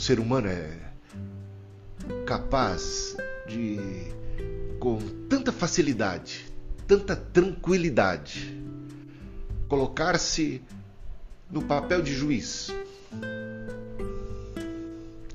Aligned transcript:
ser 0.00 0.18
humano 0.18 0.48
é 0.48 0.78
capaz 2.26 3.16
de, 3.46 3.76
com 4.78 4.98
tanta 5.28 5.52
facilidade, 5.52 6.46
tanta 6.86 7.14
tranquilidade, 7.14 8.58
colocar-se 9.68 10.62
no 11.50 11.62
papel 11.62 12.02
de 12.02 12.14
juiz, 12.14 12.68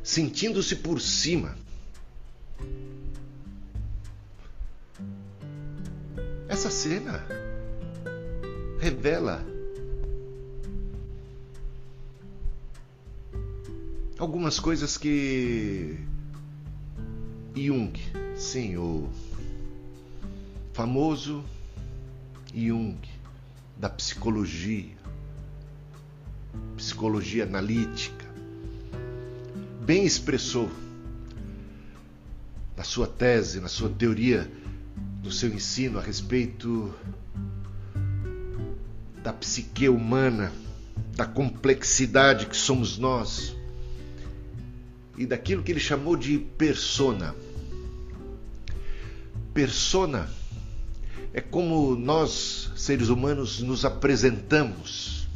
sentindo-se 0.04 0.78
por 0.78 1.00
cima. 1.00 1.56
Essa 6.50 6.72
cena 6.72 7.24
revela 8.80 9.55
algumas 14.18 14.60
coisas 14.60 14.98
que 14.98 15.98
Jung, 17.56 17.94
sim, 18.36 18.78
o 18.78 19.10
famoso 20.74 21.44
Jung 22.54 22.98
da 23.78 23.90
psicologia, 23.90 24.96
psicologia 26.78 27.44
analítica, 27.44 28.26
bem 29.82 30.06
expressou 30.06 30.70
na 32.78 32.84
sua 32.84 33.08
tese, 33.08 33.60
na 33.60 33.68
sua 33.68 33.90
teoria, 33.90 34.50
no 35.24 35.32
seu 35.32 35.50
ensino 35.54 36.00
a 36.00 36.02
respeito 36.02 36.94
da 39.22 39.34
psique 39.34 39.90
humana, 39.90 40.52
da 41.16 41.26
complexidade 41.26 42.46
que 42.46 42.56
somos 42.56 42.98
nós 42.98 43.56
e 45.18 45.26
daquilo 45.26 45.64
que 45.64 45.72
ele 45.72 45.80
chamou 45.80 46.16
de 46.16 46.38
persona. 46.38 47.36
Persona 49.54 50.30
é 51.34 51.42
como 51.42 51.96
nós, 51.96 52.72
seres 52.76 53.10
humanos, 53.10 53.62
nos 53.62 53.86
apresentamos. 53.86 55.28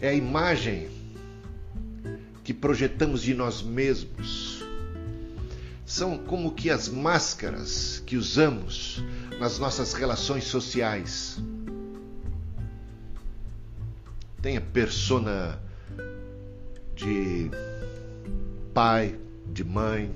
É 0.00 0.08
a 0.08 0.14
imagem 0.14 0.88
que 2.44 2.54
projetamos 2.54 3.22
de 3.22 3.34
nós 3.34 3.62
mesmos. 3.62 4.64
São 5.84 6.18
como 6.18 6.52
que 6.52 6.70
as 6.70 6.88
máscaras 6.88 8.02
que 8.06 8.16
usamos 8.16 9.02
nas 9.38 9.58
nossas 9.58 9.92
relações 9.92 10.44
sociais. 10.44 11.38
Tem 14.40 14.56
a 14.56 14.60
persona 14.60 15.60
de 16.94 17.50
pai, 18.76 19.18
de 19.54 19.64
mãe, 19.64 20.14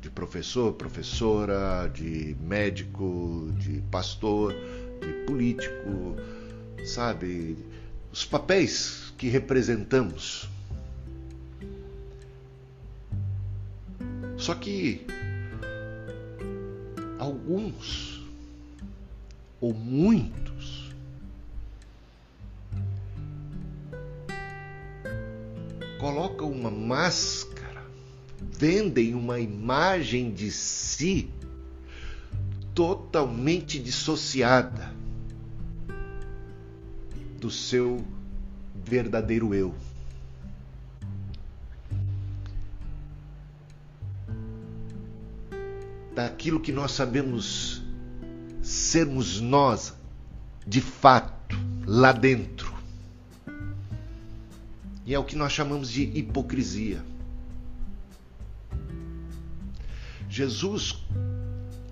de 0.00 0.10
professor, 0.10 0.72
professora, 0.72 1.88
de 1.94 2.36
médico, 2.40 3.48
de 3.60 3.80
pastor, 3.92 4.52
de 5.00 5.24
político, 5.24 6.16
sabe? 6.84 7.56
Os 8.12 8.24
papéis 8.24 9.14
que 9.16 9.28
representamos. 9.28 10.50
Só 14.36 14.56
que 14.56 15.06
alguns, 17.20 18.20
ou 19.60 19.72
muitos, 19.72 20.90
colocam 26.00 26.50
uma 26.50 26.70
máscara 26.70 27.39
vendem 28.40 29.14
uma 29.14 29.38
imagem 29.38 30.32
de 30.32 30.50
si 30.50 31.28
totalmente 32.74 33.78
dissociada 33.78 34.94
do 37.38 37.50
seu 37.50 38.04
verdadeiro 38.74 39.54
eu. 39.54 39.74
Daquilo 46.14 46.60
que 46.60 46.72
nós 46.72 46.92
sabemos 46.92 47.82
sermos 48.62 49.40
nós, 49.40 49.94
de 50.66 50.80
fato, 50.80 51.56
lá 51.86 52.12
dentro. 52.12 52.72
E 55.06 55.14
é 55.14 55.18
o 55.18 55.24
que 55.24 55.34
nós 55.34 55.52
chamamos 55.52 55.90
de 55.90 56.02
hipocrisia. 56.02 57.09
Jesus, 60.30 60.96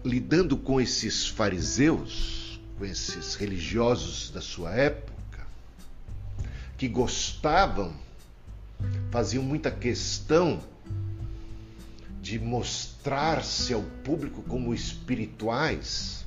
lidando 0.05 0.57
com 0.57 0.81
esses 0.81 1.27
fariseus, 1.27 2.61
com 2.79 2.85
esses 2.85 3.35
religiosos 3.35 4.31
da 4.31 4.41
sua 4.41 4.73
época, 4.77 5.45
que 6.77 6.87
gostavam, 6.87 7.93
faziam 9.11 9.43
muita 9.43 9.73
questão 9.73 10.63
de 12.23 12.39
mostrar-se 12.39 13.75
ao 13.75 13.83
público 13.83 14.41
como 14.43 14.73
espirituais, 14.73 16.25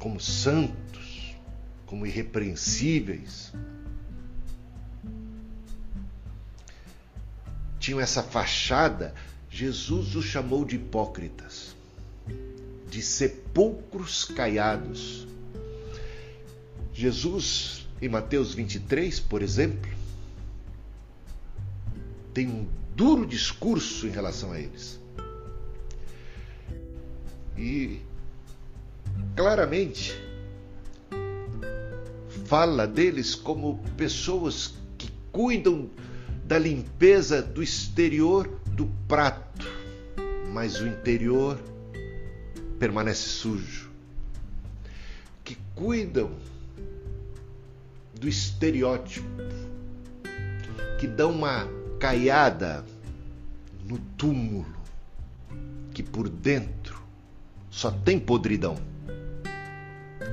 como 0.00 0.18
santos, 0.18 1.36
como 1.86 2.04
irrepreensíveis. 2.04 3.52
Tinham 7.78 8.00
essa 8.00 8.24
fachada 8.24 9.14
Jesus 9.56 10.14
os 10.14 10.26
chamou 10.26 10.66
de 10.66 10.76
hipócritas, 10.76 11.74
de 12.90 13.00
sepulcros 13.00 14.26
caiados. 14.26 15.26
Jesus, 16.92 17.88
em 18.02 18.06
Mateus 18.06 18.52
23, 18.52 19.18
por 19.18 19.40
exemplo, 19.40 19.90
tem 22.34 22.46
um 22.48 22.68
duro 22.94 23.24
discurso 23.24 24.06
em 24.06 24.10
relação 24.10 24.52
a 24.52 24.60
eles. 24.60 25.00
E 27.56 28.02
claramente 29.34 30.14
fala 32.44 32.86
deles 32.86 33.34
como 33.34 33.82
pessoas 33.96 34.74
que 34.98 35.10
cuidam 35.32 35.88
da 36.44 36.58
limpeza 36.58 37.40
do 37.40 37.62
exterior 37.62 38.65
do 38.76 38.86
prato, 39.08 39.66
mas 40.52 40.78
o 40.80 40.86
interior 40.86 41.58
permanece 42.78 43.22
sujo. 43.22 43.90
Que 45.42 45.56
cuidam 45.74 46.30
do 48.14 48.28
estereótipo, 48.28 49.26
que 51.00 51.06
dão 51.06 51.30
uma 51.30 51.66
caiada 51.98 52.84
no 53.86 53.98
túmulo, 54.18 54.76
que 55.94 56.02
por 56.02 56.28
dentro 56.28 57.02
só 57.70 57.90
tem 57.90 58.20
podridão. 58.20 58.76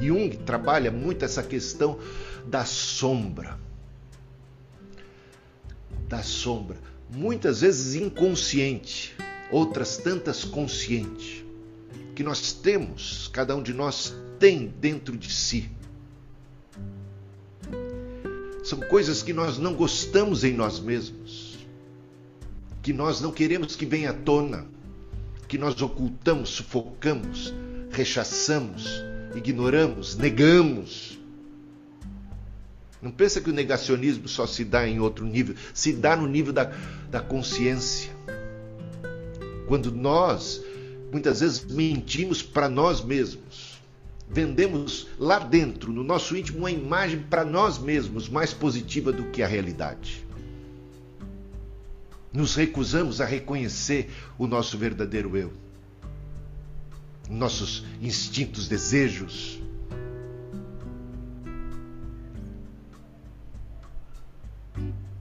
Jung 0.01 0.35
trabalha 0.45 0.91
muito 0.91 1.23
essa 1.23 1.41
questão 1.41 1.97
da 2.45 2.65
sombra. 2.65 3.57
Da 6.09 6.21
sombra 6.21 6.92
muitas 7.13 7.61
vezes 7.61 7.95
inconsciente, 7.95 9.15
outras 9.51 9.97
tantas 9.97 10.43
consciente, 10.43 11.45
que 12.15 12.23
nós 12.23 12.51
temos, 12.51 13.29
cada 13.31 13.55
um 13.55 13.61
de 13.61 13.73
nós 13.73 14.13
tem 14.39 14.73
dentro 14.79 15.15
de 15.17 15.31
si. 15.31 15.69
São 18.63 18.79
coisas 18.79 19.21
que 19.21 19.33
nós 19.33 19.57
não 19.57 19.73
gostamos 19.73 20.43
em 20.43 20.53
nós 20.53 20.79
mesmos, 20.79 21.59
que 22.81 22.91
nós 22.91 23.21
não 23.21 23.31
queremos 23.31 23.75
que 23.75 23.85
venha 23.85 24.09
à 24.09 24.13
tona, 24.13 24.65
que 25.47 25.57
nós 25.57 25.79
ocultamos, 25.81 26.49
sufocamos, 26.49 27.53
rechaçamos, 27.91 29.03
ignoramos, 29.35 30.15
negamos. 30.15 31.19
Não 33.03 33.11
pensa 33.11 33.41
que 33.41 33.49
o 33.49 33.53
negacionismo 33.53 34.29
só 34.29 34.47
se 34.47 34.63
dá 34.63 34.87
em 34.87 35.01
outro 35.01 35.25
nível, 35.25 35.55
se 35.73 35.91
dá 35.91 36.15
no 36.15 36.25
nível 36.25 36.53
da, 36.53 36.71
da 37.11 37.19
consciência. 37.19 38.09
Quando 39.67 39.91
nós, 39.91 40.63
muitas 41.11 41.41
vezes, 41.41 41.65
mentimos 41.65 42.41
para 42.41 42.69
nós 42.69 43.03
mesmos, 43.03 43.81
vendemos 44.29 45.07
lá 45.19 45.37
dentro, 45.37 45.91
no 45.91 46.01
nosso 46.01 46.37
íntimo, 46.37 46.59
uma 46.59 46.71
imagem 46.71 47.19
para 47.19 47.43
nós 47.43 47.77
mesmos 47.77 48.29
mais 48.29 48.53
positiva 48.53 49.11
do 49.11 49.25
que 49.25 49.43
a 49.43 49.47
realidade. 49.47 50.25
Nos 52.31 52.55
recusamos 52.55 53.19
a 53.19 53.25
reconhecer 53.25 54.09
o 54.37 54.47
nosso 54.47 54.77
verdadeiro 54.77 55.35
eu, 55.35 55.51
nossos 57.29 57.83
instintos, 58.01 58.69
desejos, 58.69 59.61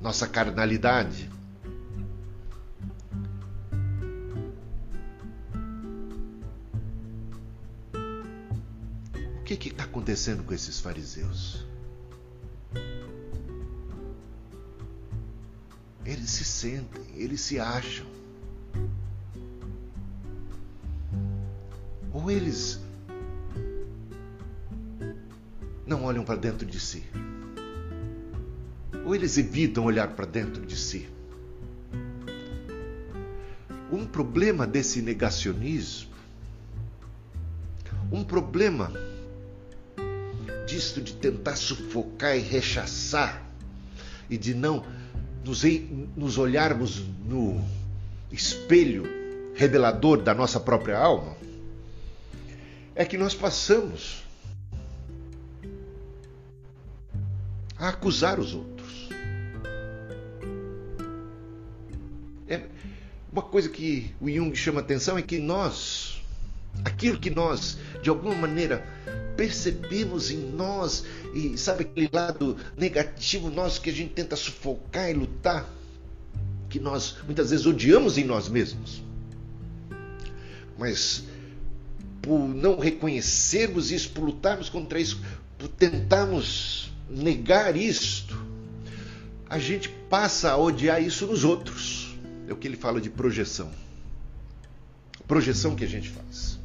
nossa 0.03 0.27
carnalidade. 0.27 1.31
O 9.39 9.45
que 9.45 9.69
está 9.69 9.85
acontecendo 9.85 10.43
com 10.43 10.53
esses 10.53 10.81
fariseus? 10.81 11.65
Eles 16.05 16.31
se 16.31 16.45
sentem, 16.45 17.05
eles 17.15 17.41
se 17.41 17.61
acham. 17.61 18.07
Ou 22.13 22.29
eles 22.29 22.81
não 25.87 26.05
olham 26.05 26.25
para 26.25 26.41
dentro 26.41 26.67
de 26.67 26.81
si. 26.81 27.05
Ou 29.05 29.15
eles 29.15 29.37
evitam 29.37 29.85
olhar 29.85 30.09
para 30.09 30.27
dentro 30.27 30.65
de 30.65 30.77
si. 30.77 31.09
Um 33.91 34.07
problema 34.07 34.67
desse 34.67 35.03
negacionismo, 35.03 36.13
um 38.11 38.25
problema 38.25 38.93
disto 40.67 41.01
de 41.01 41.15
tentar 41.15 41.57
sufocar 41.57 42.37
e 42.37 42.41
rechaçar 42.41 43.43
e 44.31 44.39
de 44.39 44.55
não 44.55 44.85
nos, 45.45 45.63
nos 46.17 46.39
olharmos 46.39 47.03
no 47.27 47.63
espelho 48.31 49.05
revelador 49.55 50.23
da 50.23 50.33
nossa 50.33 50.59
própria 50.59 50.99
alma, 50.99 51.37
é 52.95 53.05
que 53.05 53.19
nós 53.19 53.35
passamos 53.35 54.23
a 57.79 57.89
acusar 57.89 58.39
os 58.39 58.55
outros. 58.55 58.82
Uma 63.33 63.43
coisa 63.43 63.69
que 63.69 64.15
o 64.21 64.29
Jung 64.29 64.55
chama 64.55 64.81
atenção 64.81 65.17
é 65.17 65.23
que 65.23 65.39
nós, 65.39 66.23
aquilo 66.85 67.19
que 67.19 67.31
nós, 67.31 67.79
de 68.03 68.11
alguma 68.11 68.35
maneira, 68.35 68.87
percebemos 69.37 70.31
em 70.31 70.37
nós 70.37 71.05
e 71.35 71.57
sabe 71.57 71.85
aquele 71.85 72.11
lado 72.13 72.59
negativo 72.77 73.51
nosso 73.51 73.81
que 73.81 73.89
a 73.89 73.93
gente 73.93 74.13
tenta 74.13 74.37
sufocar 74.37 75.11
e 75.11 75.15
lutar, 75.15 75.67
que 76.69 76.79
nós 76.79 77.17
muitas 77.25 77.51
vezes 77.51 77.65
odiamos 77.65 78.19
em 78.19 78.25
nós 78.25 78.49
mesmos. 78.51 79.03
Mas 80.79 81.25
por 82.21 82.39
não 82.39 82.79
reconhecermos 82.79 83.91
isso, 83.91 84.11
por 84.11 84.25
lutarmos 84.25 84.69
contra 84.69 85.01
isso, 85.01 85.21
por 85.59 85.69
tentarmos 85.69 86.93
negar 87.09 87.77
isto, 87.77 88.41
a 89.49 89.59
gente 89.59 89.89
passa 89.89 90.53
a 90.53 90.57
odiar 90.57 91.03
isso 91.03 91.27
nos 91.27 91.45
outros. 91.45 92.02
É 92.53 92.55
o 92.55 92.59
que 92.59 92.69
ele 92.69 92.77
fala 92.77 93.01
de 93.01 93.09
projeção. 93.09 93.73
Projeção 95.27 95.75
que 95.75 95.85
a 95.85 95.89
gente 95.89 96.11
faz. 96.11 96.61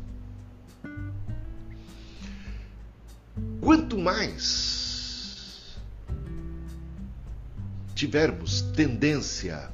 Quanto 3.62 3.98
mais 3.98 5.78
tivermos 7.95 8.63
tendência 8.75 9.72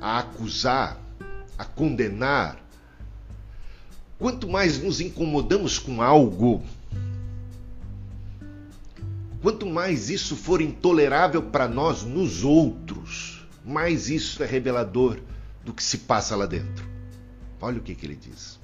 a 0.00 0.20
acusar, 0.20 1.00
a 1.58 1.64
condenar, 1.64 2.56
quanto 4.20 4.48
mais 4.48 4.80
nos 4.80 5.00
incomodamos 5.00 5.80
com 5.80 6.00
algo, 6.00 6.62
quanto 9.42 9.66
mais 9.66 10.08
isso 10.08 10.36
for 10.36 10.60
intolerável 10.62 11.42
para 11.42 11.66
nós 11.66 12.04
nos 12.04 12.44
outros, 12.44 13.29
mais 13.70 14.08
isso 14.10 14.42
é 14.42 14.46
revelador 14.46 15.18
do 15.64 15.72
que 15.72 15.82
se 15.82 15.98
passa 15.98 16.34
lá 16.36 16.46
dentro. 16.46 16.88
Olha 17.60 17.78
o 17.78 17.82
que, 17.82 17.94
que 17.94 18.06
ele 18.06 18.16
diz 18.16 18.60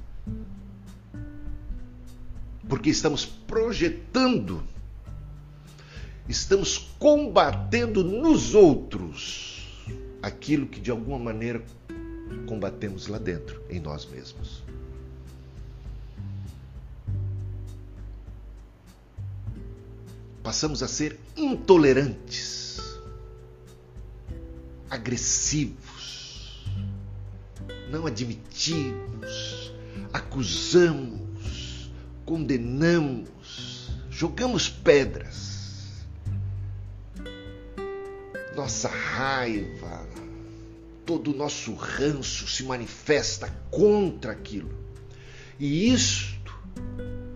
porque 2.69 2.91
estamos 2.91 3.25
projetando, 3.25 4.62
estamos 6.29 6.79
combatendo 6.99 8.03
nos 8.03 8.55
outros 8.55 9.67
aquilo 10.23 10.67
que 10.67 10.81
de 10.81 10.91
alguma 10.91 11.19
maneira 11.19 11.62
combatemos 12.47 13.06
lá 13.06 13.19
dentro, 13.19 13.62
em 13.70 13.81
nós 13.81 14.06
mesmos. 14.06 14.64
Passamos 20.43 20.82
a 20.82 20.88
ser 20.88 21.19
intolerantes, 21.37 22.56
agressivos, 25.06 26.64
não 27.88 28.08
admitimos, 28.08 29.73
acusamos, 30.12 31.93
condenamos, 32.25 33.88
jogamos 34.11 34.69
pedras. 34.69 36.05
Nossa 38.56 38.88
raiva, 38.88 40.08
todo 41.05 41.31
o 41.31 41.37
nosso 41.37 41.73
ranço 41.75 42.49
se 42.49 42.64
manifesta 42.64 43.49
contra 43.70 44.32
aquilo. 44.32 44.75
E 45.61 45.93
isto 45.93 46.52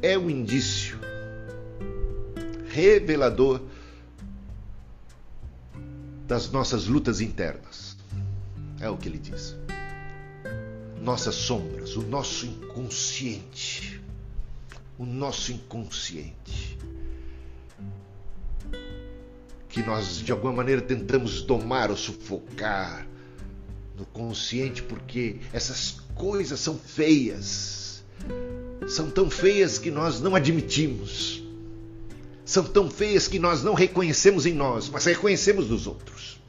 é 0.03 0.19
um 0.19 0.29
indício 0.29 0.99
revelador 2.69 3.61
das 6.31 6.51
nossas 6.51 6.87
lutas 6.87 7.21
internas. 7.21 7.97
É 8.81 8.89
o 8.89 8.97
que 8.97 9.09
ele 9.09 9.19
diz. 9.19 9.55
Nossas 11.03 11.35
sombras, 11.35 11.97
o 11.97 12.03
nosso 12.03 12.47
inconsciente 12.47 14.01
o 15.01 15.07
nosso 15.07 15.51
inconsciente. 15.51 16.79
Que 19.67 19.83
nós 19.83 20.19
de 20.19 20.31
alguma 20.31 20.53
maneira 20.53 20.83
tentamos 20.83 21.41
domar 21.41 21.91
ou 21.91 21.97
sufocar 21.97 23.07
no 23.97 24.05
consciente, 24.05 24.83
porque 24.83 25.39
essas 25.55 26.01
coisas 26.15 26.61
são 26.61 26.77
feias. 26.77 28.05
São 28.89 29.11
tão 29.11 29.31
feias 29.31 29.79
que 29.79 29.91
nós 29.91 30.21
não 30.21 30.35
admitimos. 30.35 31.40
São 32.51 32.65
tão 32.65 32.91
feias 32.91 33.29
que 33.29 33.39
nós 33.39 33.63
não 33.63 33.75
reconhecemos 33.75 34.45
em 34.45 34.53
nós, 34.53 34.89
mas 34.89 35.05
reconhecemos 35.05 35.71
nos 35.71 35.87
outros. 35.87 36.41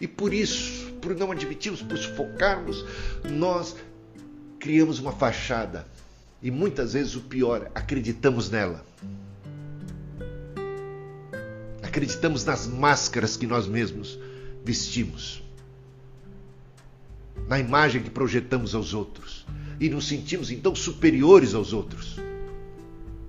E 0.00 0.08
por 0.08 0.34
isso, 0.34 0.90
por 0.94 1.14
não 1.14 1.30
admitirmos, 1.30 1.80
por 1.80 1.96
sufocarmos, 1.96 2.84
nós 3.30 3.76
criamos 4.58 4.98
uma 4.98 5.12
fachada 5.12 5.86
e 6.42 6.50
muitas 6.50 6.94
vezes 6.94 7.14
o 7.14 7.20
pior, 7.20 7.70
acreditamos 7.76 8.50
nela. 8.50 8.84
Acreditamos 11.80 12.44
nas 12.44 12.66
máscaras 12.66 13.36
que 13.36 13.46
nós 13.46 13.68
mesmos 13.68 14.18
vestimos, 14.64 15.44
na 17.46 17.60
imagem 17.60 18.02
que 18.02 18.10
projetamos 18.10 18.74
aos 18.74 18.92
outros 18.94 19.46
e 19.78 19.88
nos 19.88 20.08
sentimos 20.08 20.50
então 20.50 20.74
superiores 20.74 21.54
aos 21.54 21.72
outros, 21.72 22.16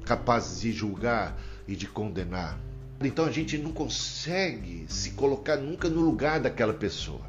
capazes 0.04 0.62
de 0.62 0.72
julgar 0.72 1.40
e 1.70 1.76
de 1.76 1.88
condenar. 1.88 2.60
Então 3.02 3.26
a 3.26 3.32
gente 3.32 3.58
não 3.58 3.72
consegue 3.72 4.86
se 4.90 5.12
colocar 5.12 5.56
nunca 5.56 5.88
no 5.88 6.02
lugar 6.02 6.40
daquela 6.40 6.74
pessoa. 6.74 7.22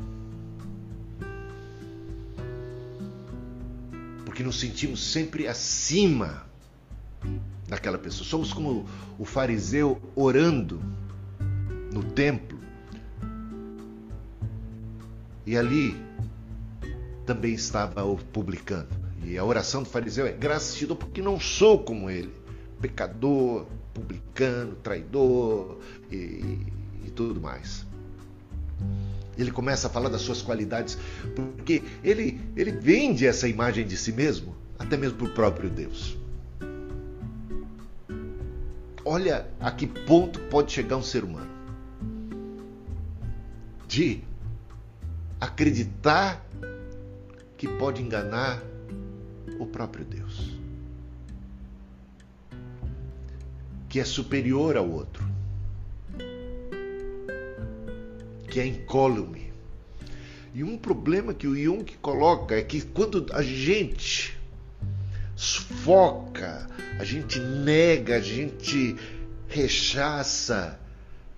porque 4.40 4.44
nos 4.44 4.58
sentimos 4.58 5.02
sempre 5.02 5.46
acima 5.46 6.46
daquela 7.68 7.98
pessoa. 7.98 8.26
Somos 8.26 8.54
como 8.54 8.86
o 9.18 9.24
fariseu 9.26 10.00
orando 10.16 10.80
no 11.92 12.02
templo. 12.02 12.58
E 15.44 15.58
ali 15.58 15.94
também 17.26 17.52
estava 17.52 18.02
o 18.02 18.16
publicano. 18.16 18.88
E 19.22 19.36
a 19.36 19.44
oração 19.44 19.82
do 19.82 19.90
fariseu 19.90 20.26
é: 20.26 20.32
graças 20.32 20.74
te 20.74 20.86
dou 20.86 20.96
porque 20.96 21.20
não 21.20 21.38
sou 21.38 21.78
como 21.78 22.08
ele, 22.08 22.32
pecador, 22.80 23.66
publicano, 23.94 24.74
traidor 24.76 25.78
e, 26.10 26.66
e 27.06 27.10
tudo 27.14 27.40
mais. 27.40 27.86
Ele 29.38 29.50
começa 29.50 29.86
a 29.86 29.90
falar 29.90 30.08
das 30.08 30.20
suas 30.20 30.42
qualidades, 30.42 30.98
porque 31.34 31.82
ele, 32.04 32.40
ele 32.56 32.72
vende 32.72 33.26
essa 33.26 33.48
imagem 33.48 33.86
de 33.86 33.96
si 33.96 34.12
mesmo, 34.12 34.54
até 34.78 34.96
mesmo 34.96 35.16
para 35.18 35.26
o 35.26 35.30
próprio 35.30 35.70
Deus. 35.70 36.16
Olha 39.04 39.46
a 39.58 39.70
que 39.70 39.86
ponto 39.86 40.38
pode 40.40 40.72
chegar 40.72 40.96
um 40.96 41.02
ser 41.02 41.24
humano 41.24 41.50
de 43.88 44.22
acreditar 45.40 46.46
que 47.56 47.66
pode 47.66 48.00
enganar 48.00 48.62
o 49.58 49.66
próprio 49.66 50.04
Deus, 50.04 50.59
que 53.90 54.00
é 54.00 54.04
superior 54.04 54.78
ao 54.78 54.88
outro 54.88 55.30
que 58.50 58.60
é 58.60 58.66
incólume. 58.66 59.50
E 60.52 60.64
um 60.64 60.76
problema 60.76 61.32
que 61.32 61.46
o 61.46 61.56
Jung 61.56 61.84
coloca 62.02 62.56
é 62.56 62.62
que 62.62 62.82
quando 62.82 63.24
a 63.32 63.40
gente 63.40 64.36
sufoca, 65.36 66.66
a 66.98 67.04
gente 67.04 67.38
nega, 67.38 68.16
a 68.16 68.20
gente 68.20 68.96
rechaça 69.48 70.78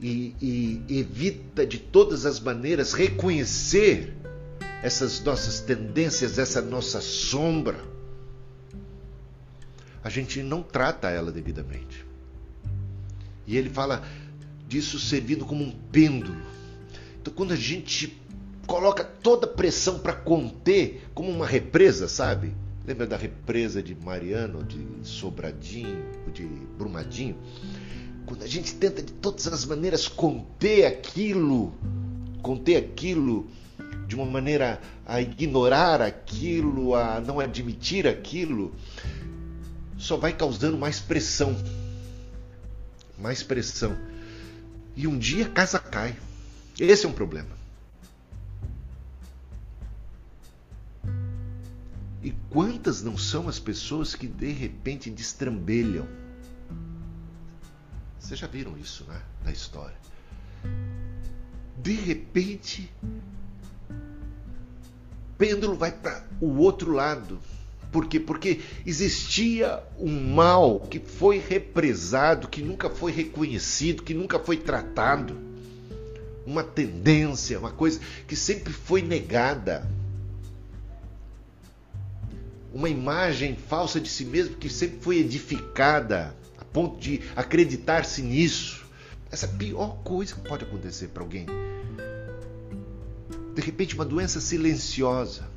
e, 0.01 0.35
e 0.41 0.99
evita 0.99 1.67
de 1.67 1.79
todas 1.79 2.25
as 2.25 2.41
maneiras 2.41 2.95
reconhecer 2.95 4.17
essas 4.83 5.23
nossas 5.23 5.61
tendências, 5.61 6.39
essa 6.39 6.61
nossa 6.61 7.01
sombra, 7.01 7.79
a 10.03 10.09
gente 10.09 10.43
não 10.43 10.63
trata 10.63 11.11
ela 11.11 11.31
devidamente. 11.31 12.12
E 13.47 13.57
ele 13.57 13.69
fala 13.69 14.03
disso 14.69 14.99
servindo 14.99 15.45
como 15.45 15.65
um 15.65 15.71
pêndulo. 15.71 16.41
Então, 17.21 17.33
quando 17.35 17.53
a 17.53 17.57
gente 17.57 18.19
coloca 18.67 19.05
toda 19.05 19.47
a 19.47 19.51
pressão 19.51 19.99
para 19.99 20.13
conter, 20.13 21.03
como 21.15 21.31
uma 21.31 21.47
represa, 21.47 22.09
sabe? 22.09 22.55
Lembra 22.87 23.07
da 23.07 23.17
represa 23.17 23.83
de 23.83 23.95
Mariano, 23.95 24.65
de 24.65 25.07
Sobradinho, 25.07 26.05
de 26.33 26.45
Brumadinho? 26.79 27.37
Quando 28.27 28.43
a 28.43 28.47
gente 28.47 28.75
tenta 28.75 29.03
de 29.03 29.13
todas 29.13 29.47
as 29.47 29.65
maneiras 29.65 30.09
conter 30.09 30.87
aquilo, 30.87 31.73
conter 32.41 32.77
aquilo 32.77 33.47
de 34.07 34.17
uma 34.17 34.27
maneira 34.27 34.81
a 35.07 35.21
ignorar 35.21 36.01
aquilo, 36.01 36.95
a 36.95 37.21
não 37.21 37.41
admitir 37.41 38.07
aquilo, 38.07 38.75
só 39.97 40.17
vai 40.17 40.33
causando 40.33 40.77
mais 40.77 40.99
pressão. 40.99 41.57
Mais 43.23 43.43
pressão. 43.43 43.97
E 44.97 45.07
um 45.07 45.19
dia 45.19 45.47
a 45.47 45.49
casa 45.49 45.79
cai. 45.79 46.19
Esse 46.79 47.07
é 47.07 47.09
um 47.09 47.13
problema. 47.13 47.57
E 52.23 52.33
quantas 52.51 53.03
não 53.03 53.17
são 53.17 53.49
as 53.49 53.59
pessoas 53.59 54.15
que 54.15 54.27
de 54.27 54.53
repente 54.53 55.09
destrambelham? 55.11 56.07
Vocês 58.19 58.39
já 58.39 58.47
viram 58.47 58.77
isso, 58.79 59.05
né? 59.05 59.21
Na 59.45 59.51
história. 59.51 59.97
De 61.83 61.93
repente, 61.95 62.93
pêndulo 65.37 65.77
vai 65.77 65.91
para 65.91 66.25
o 66.41 66.59
outro 66.59 66.93
lado. 66.93 67.41
Por 67.93 68.07
quê? 68.07 68.19
Porque 68.19 68.61
existia 68.87 69.83
um 69.99 70.33
mal 70.33 70.81
que 70.81 70.99
foi 70.99 71.39
represado, 71.39 72.49
que 72.49 72.63
nunca 72.63 72.89
foi 72.89 73.13
reconhecido, 73.13 74.03
que 74.03 74.15
nunca 74.15 74.39
foi 74.39 74.57
tratado. 74.57 75.37
Uma 76.47 76.65
tendência, 76.65 77.59
uma 77.59 77.71
coisa 77.71 78.01
que 78.27 78.35
sempre 78.35 78.73
foi 78.73 79.03
negada. 79.03 79.87
Uma 82.73 82.89
imagem 82.89 83.55
falsa 83.55 84.01
de 84.01 84.09
si 84.09 84.25
mesmo 84.25 84.57
que 84.57 84.71
sempre 84.71 84.99
foi 85.01 85.19
edificada 85.19 86.35
a 86.59 86.65
ponto 86.65 86.99
de 86.99 87.21
acreditar-se 87.37 88.23
nisso. 88.23 88.87
Essa 89.31 89.45
é 89.45 89.49
pior 89.51 89.99
coisa 90.03 90.35
que 90.35 90.41
pode 90.41 90.65
acontecer 90.65 91.09
para 91.09 91.23
alguém 91.23 91.47
de 93.55 93.61
repente, 93.61 93.95
uma 93.95 94.05
doença 94.05 94.41
silenciosa 94.41 95.52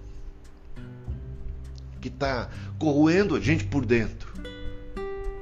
que 2.05 2.09
está 2.09 2.51
corroendo 2.77 3.35
a 3.35 3.39
gente 3.39 3.63
por 3.63 3.83
dentro. 3.83 4.31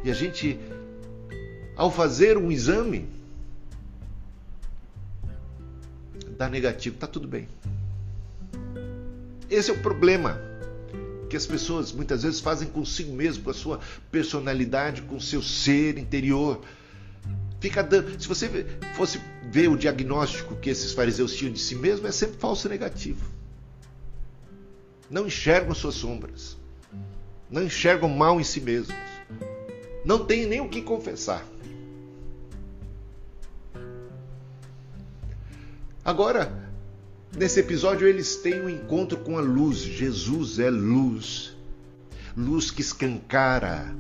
E 0.02 0.10
a 0.10 0.14
gente, 0.14 0.58
ao 1.76 1.92
fazer 1.92 2.38
um 2.38 2.50
exame, 2.50 3.06
dá 6.38 6.48
negativo, 6.48 6.96
está 6.96 7.06
tudo 7.06 7.28
bem. 7.28 7.50
Esse 9.50 9.72
é 9.72 9.74
o 9.74 9.80
problema 9.82 10.40
que 11.30 11.36
as 11.36 11.46
pessoas 11.46 11.92
muitas 11.92 12.24
vezes 12.24 12.40
fazem 12.40 12.70
consigo 12.70 13.14
mesmo, 13.14 13.44
com 13.44 13.50
a 13.50 13.54
sua 13.54 13.82
personalidade, 14.10 15.02
com 15.02 15.18
o 15.18 15.22
seu 15.22 15.42
ser 15.42 15.98
interior. 15.98 16.62
Fica 17.60 17.84
dando. 17.84 18.22
Se 18.22 18.26
você 18.26 18.66
fosse 18.96 19.20
ver 19.52 19.68
o 19.68 19.76
diagnóstico 19.76 20.56
que 20.56 20.70
esses 20.70 20.94
fariseus 20.94 21.36
tinham 21.36 21.52
de 21.52 21.60
si 21.60 21.76
mesmo, 21.76 22.08
é 22.08 22.12
sempre 22.14 22.38
falso 22.38 22.70
negativo. 22.70 23.33
Não 25.10 25.28
enxergam 25.28 25.74
suas 25.74 25.96
sombras. 25.96 26.58
Não 27.50 27.64
enxergam 27.64 28.10
mal 28.10 28.40
em 28.40 28.44
si 28.44 28.60
mesmos. 28.62 28.96
Não 30.06 30.26
tem 30.26 30.46
nem 30.46 30.60
o 30.60 30.70
que 30.70 30.82
confessar. 30.82 31.46
Agora, 36.04 36.52
nesse 37.38 37.60
episódio, 37.60 38.08
eles 38.08 38.38
têm 38.38 38.62
um 38.62 38.70
encontro 38.70 39.18
com 39.20 39.38
a 39.38 39.42
luz. 39.42 39.78
Jesus 39.78 40.60
é 40.60 40.70
luz. 40.70 41.56
Luz 42.36 42.72
que 42.72 42.82
escancara 42.82 43.96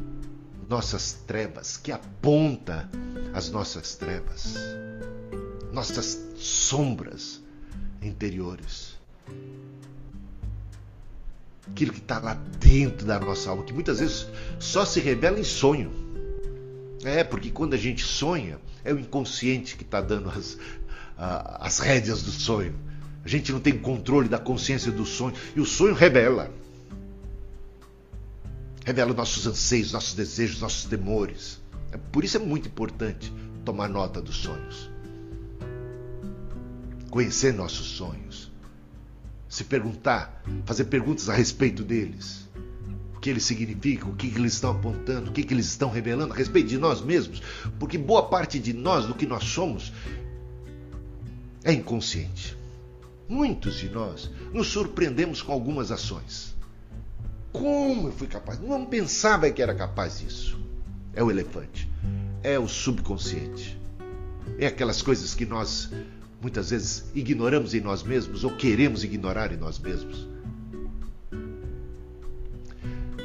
nossas 0.68 1.14
trevas, 1.28 1.78
que 1.78 1.92
aponta 1.92 2.90
as 3.34 3.50
nossas 3.50 3.96
trevas, 3.96 4.56
nossas 5.72 6.20
sombras 6.36 7.42
interiores. 8.02 8.98
Aquilo 11.70 11.94
que 11.94 12.00
está 12.00 12.20
lá 12.20 12.34
dentro 12.60 13.06
da 13.08 13.20
nossa 13.20 13.50
alma, 13.50 13.64
que 13.64 13.74
muitas 13.74 14.00
vezes 14.00 14.28
só 14.60 14.86
se 14.86 15.00
revela 15.00 15.40
em 15.40 15.44
sonho. 15.44 15.92
É, 17.04 17.24
porque 17.24 17.50
quando 17.50 17.74
a 17.74 17.78
gente 17.78 18.04
sonha, 18.04 18.60
é 18.84 18.94
o 18.94 19.00
inconsciente 19.00 19.76
que 19.76 19.84
está 19.84 20.02
dando 20.02 20.30
as, 20.30 20.58
as 21.18 21.80
rédeas 21.80 22.24
do 22.24 22.32
sonho. 22.32 22.76
A 23.24 23.28
gente 23.28 23.52
não 23.52 23.60
tem 23.60 23.78
controle 23.78 24.28
da 24.28 24.38
consciência 24.38 24.92
do 24.92 25.06
sonho. 25.06 25.34
E 25.56 25.60
o 25.60 25.66
sonho 25.66 25.94
revela 25.94 26.52
revela 28.86 29.14
nossos 29.14 29.48
anseios, 29.48 29.92
nossos 29.92 30.14
desejos, 30.14 30.60
nossos 30.60 30.86
temores. 30.86 31.62
É, 31.92 31.98
por 31.98 32.24
isso 32.24 32.38
é 32.38 32.40
muito 32.40 32.68
importante 32.68 33.32
tomar 33.64 33.88
nota 33.88 34.22
dos 34.22 34.38
sonhos. 34.38 34.90
Conhecer 37.10 37.54
nossos 37.54 37.88
sonhos. 37.88 38.52
Se 39.54 39.64
perguntar, 39.64 40.42
fazer 40.66 40.86
perguntas 40.86 41.30
a 41.30 41.34
respeito 41.36 41.84
deles. 41.84 42.50
O 43.16 43.20
que 43.20 43.30
eles 43.30 43.44
significam, 43.44 44.10
o 44.10 44.16
que 44.16 44.26
eles 44.26 44.54
estão 44.54 44.72
apontando, 44.72 45.30
o 45.30 45.32
que 45.32 45.42
eles 45.54 45.68
estão 45.68 45.92
revelando 45.92 46.34
a 46.34 46.36
respeito 46.36 46.70
de 46.70 46.80
nós 46.80 47.04
mesmos. 47.04 47.40
Porque 47.78 47.96
boa 47.96 48.28
parte 48.30 48.58
de 48.58 48.74
nós, 48.74 49.06
do 49.06 49.14
que 49.14 49.28
nós 49.28 49.44
somos, 49.44 49.94
é 51.64 51.72
inconsciente. 51.72 52.58
Muitos 53.30 53.78
de 53.78 53.90
nós 53.90 54.32
nos 54.52 54.70
surpreendemos 54.70 55.44
com 55.44 55.52
algumas 55.52 55.92
ações. 55.92 56.56
Como 57.52 58.08
eu 58.08 58.12
fui 58.12 58.26
capaz? 58.26 58.60
Não 58.60 58.88
pensava 58.88 59.52
que 59.52 59.62
era 59.62 59.76
capaz 59.76 60.18
disso. 60.18 60.60
É 61.14 61.24
o 61.24 61.30
elefante. 61.30 61.88
É 62.42 62.58
o 62.58 62.68
subconsciente. 62.68 63.80
É 64.58 64.66
aquelas 64.66 65.04
coisas 65.04 65.36
que 65.36 65.46
nós 65.46 65.92
muitas 66.44 66.72
vezes 66.72 67.06
ignoramos 67.16 67.74
em 67.74 67.80
nós 67.80 68.04
mesmos 68.04 68.44
ou 68.44 68.52
queremos 68.58 69.02
ignorar 69.02 69.54
em 69.54 69.58
nós 69.58 69.80
mesmos. 69.80 70.28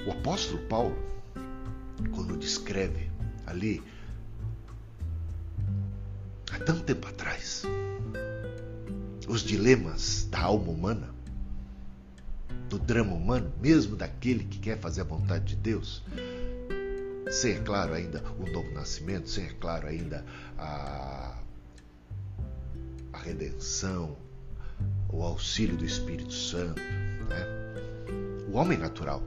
O 0.06 0.12
apóstolo 0.12 0.60
Paulo, 0.68 0.96
quando 2.14 2.36
descreve 2.36 3.10
ali, 3.44 3.82
há 6.52 6.60
tanto 6.60 6.84
tempo 6.84 7.08
atrás, 7.08 7.64
os 9.26 9.42
dilemas 9.42 10.28
da 10.30 10.42
alma 10.42 10.70
humana, 10.70 11.08
do 12.68 12.78
drama 12.78 13.14
humano, 13.14 13.52
mesmo 13.60 13.96
daquele 13.96 14.44
que 14.44 14.60
quer 14.60 14.78
fazer 14.78 15.00
a 15.00 15.04
vontade 15.04 15.44
de 15.44 15.56
Deus, 15.56 16.04
sem, 17.30 17.54
é 17.54 17.60
claro, 17.60 17.94
ainda 17.94 18.22
o 18.38 18.48
novo 18.50 18.70
nascimento, 18.72 19.28
sem, 19.28 19.44
é 19.44 19.52
claro, 19.54 19.88
ainda 19.88 20.24
a, 20.56 21.37
redenção, 23.28 24.16
o 25.12 25.22
auxílio 25.22 25.76
do 25.76 25.84
Espírito 25.84 26.32
Santo. 26.32 26.80
Né? 26.80 27.46
O 28.50 28.56
homem 28.56 28.78
natural. 28.78 29.22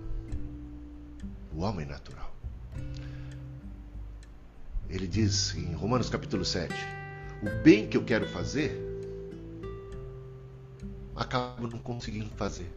O 1.56 1.62
homem 1.62 1.86
natural. 1.86 2.36
Ele 4.90 5.08
diz 5.08 5.56
em 5.56 5.74
Romanos 5.74 6.10
capítulo 6.10 6.44
7: 6.44 6.74
O 7.44 7.64
bem 7.64 7.88
que 7.88 7.96
eu 7.96 8.04
quero 8.04 8.28
fazer, 8.28 8.78
acabo 11.16 11.68
não 11.68 11.80
conseguindo 11.80 12.30
fazer 12.32 12.70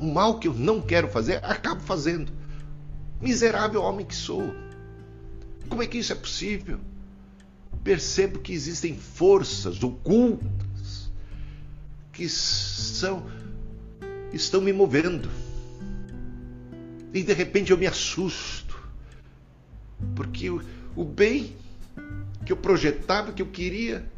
o 0.00 0.06
mal 0.06 0.38
que 0.38 0.48
eu 0.48 0.54
não 0.54 0.80
quero 0.80 1.08
fazer, 1.08 1.44
acabo 1.44 1.82
fazendo. 1.82 2.32
Miserável 3.20 3.82
homem 3.82 4.06
que 4.06 4.16
sou. 4.16 4.54
Como 5.68 5.82
é 5.82 5.86
que 5.86 5.98
isso 5.98 6.12
é 6.12 6.16
possível? 6.16 6.80
Percebo 7.82 8.38
que 8.38 8.52
existem 8.52 8.96
forças 8.96 9.82
ocultas 9.82 11.10
que 12.12 12.28
são 12.28 13.24
estão 14.32 14.60
me 14.60 14.72
movendo. 14.72 15.28
E 17.12 17.22
de 17.22 17.32
repente 17.32 17.72
eu 17.72 17.78
me 17.78 17.86
assusto. 17.86 18.78
Porque 20.14 20.50
o, 20.50 20.62
o 20.94 21.04
bem 21.04 21.56
que 22.46 22.52
eu 22.52 22.56
projetava, 22.56 23.32
que 23.32 23.42
eu 23.42 23.46
queria, 23.46 24.08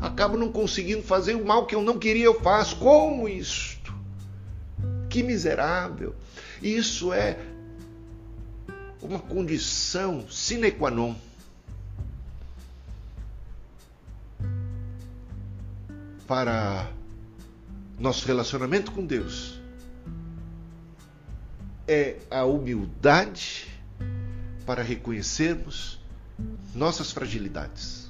Acabo 0.00 0.36
não 0.36 0.50
conseguindo 0.50 1.02
fazer 1.02 1.34
o 1.34 1.44
mal 1.44 1.66
que 1.66 1.74
eu 1.74 1.82
não 1.82 1.98
queria, 1.98 2.26
eu 2.26 2.40
faço. 2.40 2.76
Como 2.76 3.28
isto? 3.28 3.92
Que 5.08 5.22
miserável. 5.22 6.14
Isso 6.62 7.12
é 7.12 7.36
uma 9.02 9.18
condição 9.18 10.28
sine 10.30 10.70
qua 10.70 10.90
non. 10.90 11.14
Para 16.28 16.92
nosso 17.98 18.26
relacionamento 18.26 18.92
com 18.92 19.04
Deus 19.04 19.58
é 21.88 22.18
a 22.30 22.44
humildade 22.44 23.66
para 24.66 24.82
reconhecermos 24.82 25.98
nossas 26.74 27.10
fragilidades. 27.10 28.06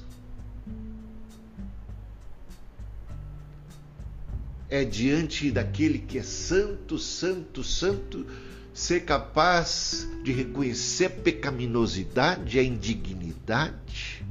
É 4.69 4.83
diante 4.83 5.49
daquele 5.49 5.99
que 5.99 6.19
é 6.19 6.23
santo, 6.23 6.99
santo, 6.99 7.63
santo, 7.63 8.27
ser 8.73 9.05
capaz 9.05 10.05
de 10.23 10.33
reconhecer 10.33 11.05
a 11.05 11.09
pecaminosidade, 11.09 12.59
a 12.59 12.63
indignidade. 12.63 14.25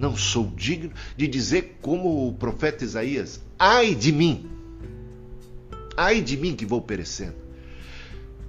Não 0.00 0.16
sou 0.16 0.50
digno 0.56 0.92
de 1.14 1.28
dizer, 1.28 1.76
como 1.82 2.26
o 2.26 2.32
profeta 2.32 2.82
Isaías: 2.82 3.38
ai 3.58 3.94
de 3.94 4.10
mim, 4.10 4.48
ai 5.94 6.22
de 6.22 6.38
mim 6.38 6.56
que 6.56 6.64
vou 6.64 6.80
perecendo. 6.80 7.36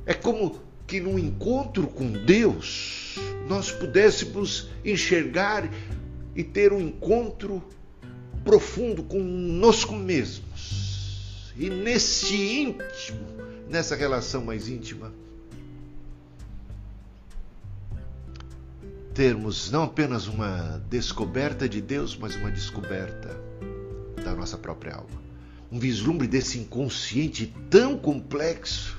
É 0.05 0.13
como 0.13 0.61
que 0.87 1.01
no 1.01 1.19
encontro 1.19 1.87
com 1.87 2.09
Deus 2.09 3.15
nós 3.49 3.69
pudéssemos 3.69 4.69
enxergar 4.85 5.69
e 6.33 6.41
ter 6.41 6.71
um 6.71 6.79
encontro 6.79 7.61
profundo 8.45 9.03
conosco 9.03 9.93
mesmos. 9.93 11.51
E 11.57 11.69
nesse 11.69 12.61
íntimo, 12.61 13.27
nessa 13.69 13.93
relação 13.93 14.45
mais 14.45 14.69
íntima, 14.69 15.13
termos 19.13 19.69
não 19.71 19.83
apenas 19.83 20.27
uma 20.27 20.81
descoberta 20.89 21.67
de 21.67 21.81
Deus, 21.81 22.15
mas 22.17 22.35
uma 22.35 22.51
descoberta 22.51 23.37
da 24.23 24.33
nossa 24.33 24.57
própria 24.57 24.95
alma. 24.95 25.21
Um 25.71 25.79
vislumbre 25.79 26.27
desse 26.27 26.59
inconsciente 26.59 27.53
tão 27.69 27.97
complexo 27.97 28.97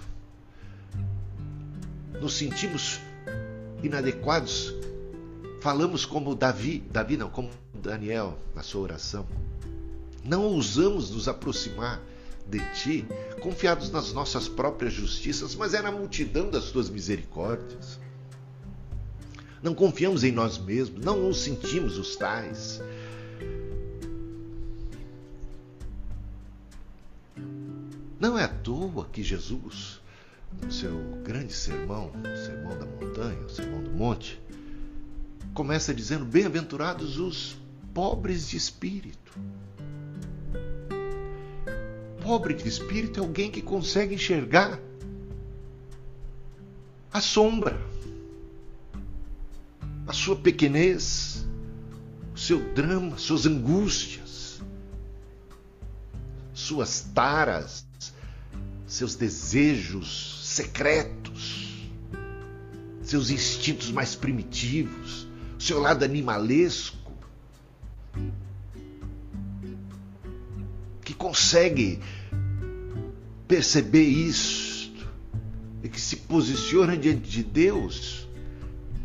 nos 2.20 2.34
sentimos 2.34 3.00
inadequados, 3.82 4.72
falamos 5.60 6.06
como 6.06 6.34
Davi, 6.34 6.84
Davi 6.90 7.16
não, 7.16 7.28
como 7.28 7.50
Daniel 7.74 8.38
na 8.54 8.62
sua 8.62 8.82
oração. 8.82 9.26
Não 10.24 10.44
ousamos 10.44 11.10
nos 11.10 11.26
aproximar 11.26 12.00
de 12.46 12.60
ti, 12.74 13.06
confiados 13.40 13.90
nas 13.90 14.12
nossas 14.12 14.48
próprias 14.48 14.92
justiças, 14.92 15.54
mas 15.54 15.74
é 15.74 15.82
na 15.82 15.90
multidão 15.90 16.48
das 16.48 16.66
tuas 16.70 16.88
misericórdias. 16.88 17.98
Não 19.62 19.74
confiamos 19.74 20.24
em 20.24 20.32
nós 20.32 20.58
mesmos, 20.58 21.04
não 21.04 21.28
nos 21.28 21.40
sentimos 21.40 21.96
os 21.96 22.16
tais. 22.16 22.82
Não 28.18 28.38
é 28.38 28.44
à 28.44 28.48
toa 28.48 29.06
que 29.12 29.22
Jesus 29.22 30.00
no 30.60 30.70
seu 30.70 30.96
grande 31.24 31.52
sermão, 31.52 32.10
o 32.10 32.36
sermão 32.36 32.78
da 32.78 32.86
montanha, 32.86 33.40
o 33.40 33.48
sermão 33.48 33.82
do 33.82 33.90
monte, 33.90 34.40
começa 35.54 35.94
dizendo: 35.94 36.24
Bem-aventurados 36.24 37.18
os 37.18 37.56
pobres 37.94 38.48
de 38.48 38.56
espírito. 38.56 39.32
Pobre 42.22 42.54
de 42.54 42.68
espírito 42.68 43.18
é 43.18 43.22
alguém 43.22 43.50
que 43.50 43.60
consegue 43.60 44.14
enxergar 44.14 44.78
a 47.12 47.20
sombra, 47.20 47.80
a 50.12 50.14
sua 50.14 50.36
pequenez, 50.36 51.46
o 52.34 52.38
seu 52.38 52.60
drama, 52.74 53.16
suas 53.16 53.46
angústias, 53.46 54.60
suas 56.52 57.00
taras, 57.14 57.86
seus 58.86 59.14
desejos, 59.14 60.42
secretos, 60.44 61.88
seus 63.00 63.30
instintos 63.30 63.90
mais 63.90 64.14
primitivos, 64.14 65.26
seu 65.58 65.80
lado 65.80 66.04
animalesco, 66.04 66.98
que 71.02 71.14
consegue 71.14 72.00
perceber 73.48 74.04
isto 74.04 75.08
e 75.82 75.88
que 75.88 75.98
se 75.98 76.16
posiciona 76.16 76.98
diante 76.98 77.30
de 77.30 77.42
Deus 77.42 78.28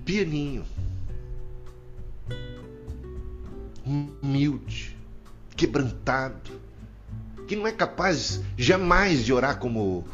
pianinho, 0.04 0.66
humilde, 3.88 4.98
quebrantado, 5.56 6.52
que 7.48 7.56
não 7.56 7.66
é 7.66 7.72
capaz 7.72 8.42
jamais 8.58 9.24
de 9.24 9.32
orar 9.32 9.58
como 9.58 10.06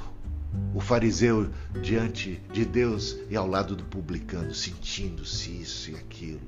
o 0.73 0.79
fariseu 0.79 1.49
diante 1.81 2.39
de 2.51 2.63
Deus 2.63 3.17
e 3.29 3.35
ao 3.35 3.47
lado 3.47 3.75
do 3.75 3.83
publicano, 3.83 4.53
sentindo-se 4.53 5.49
isso 5.49 5.91
e 5.91 5.95
aquilo. 5.95 6.41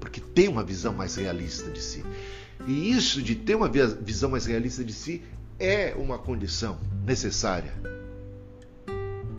Porque 0.00 0.20
tem 0.20 0.48
uma 0.48 0.64
visão 0.64 0.92
mais 0.92 1.14
realista 1.14 1.70
de 1.70 1.80
si. 1.80 2.04
E 2.66 2.90
isso 2.90 3.22
de 3.22 3.36
ter 3.36 3.54
uma 3.54 3.68
visão 3.68 4.30
mais 4.30 4.46
realista 4.46 4.84
de 4.84 4.92
si 4.92 5.22
é 5.58 5.94
uma 5.96 6.18
condição 6.18 6.78
necessária 7.04 7.72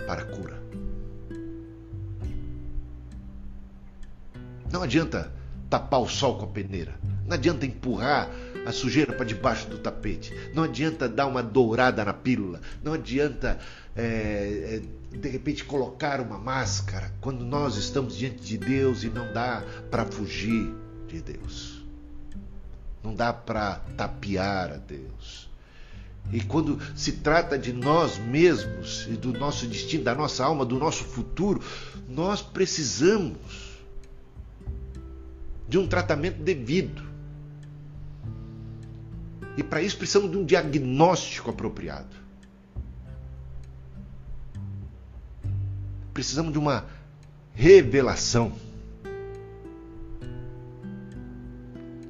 para 0.06 0.22
a 0.22 0.26
cura. 0.26 0.63
Não 4.84 4.86
adianta 4.86 5.32
tapar 5.70 6.02
o 6.02 6.10
sol 6.10 6.38
com 6.38 6.44
a 6.44 6.48
peneira. 6.50 6.94
Não 7.26 7.36
adianta 7.36 7.66
empurrar 7.66 8.30
a 8.66 8.72
sujeira 8.74 9.14
para 9.14 9.24
debaixo 9.24 9.70
do 9.70 9.78
tapete. 9.78 10.34
Não 10.54 10.64
adianta 10.64 11.08
dar 11.08 11.26
uma 11.26 11.42
dourada 11.42 12.04
na 12.04 12.12
pílula. 12.12 12.60
Não 12.84 12.92
adianta, 12.92 13.58
é, 13.96 14.82
é, 15.14 15.18
de 15.18 15.30
repente, 15.30 15.64
colocar 15.64 16.20
uma 16.20 16.38
máscara 16.38 17.14
quando 17.22 17.46
nós 17.46 17.78
estamos 17.78 18.18
diante 18.18 18.44
de 18.44 18.58
Deus 18.58 19.06
e 19.06 19.10
não 19.10 19.32
dá 19.32 19.64
para 19.90 20.04
fugir 20.04 20.76
de 21.08 21.22
Deus. 21.22 21.82
Não 23.02 23.16
dá 23.16 23.32
para 23.32 23.76
tapear 23.96 24.74
a 24.74 24.78
Deus. 24.78 25.50
E 26.30 26.42
quando 26.42 26.78
se 26.94 27.14
trata 27.14 27.58
de 27.58 27.72
nós 27.72 28.18
mesmos 28.18 29.08
e 29.08 29.14
do 29.14 29.32
nosso 29.32 29.66
destino, 29.66 30.04
da 30.04 30.14
nossa 30.14 30.44
alma, 30.44 30.66
do 30.66 30.78
nosso 30.78 31.06
futuro, 31.06 31.62
nós 32.10 32.42
precisamos 32.42 33.63
de 35.68 35.78
um 35.78 35.88
tratamento 35.88 36.42
devido. 36.42 37.04
E 39.56 39.64
para 39.64 39.82
isso 39.82 39.98
precisamos 39.98 40.32
de 40.32 40.38
um 40.38 40.46
diagnóstico 40.46 41.50
apropriado. 41.50 42.16
Precisamos 46.14 46.52
de 46.52 46.60
uma 46.60 46.86
revelação. 47.54 48.54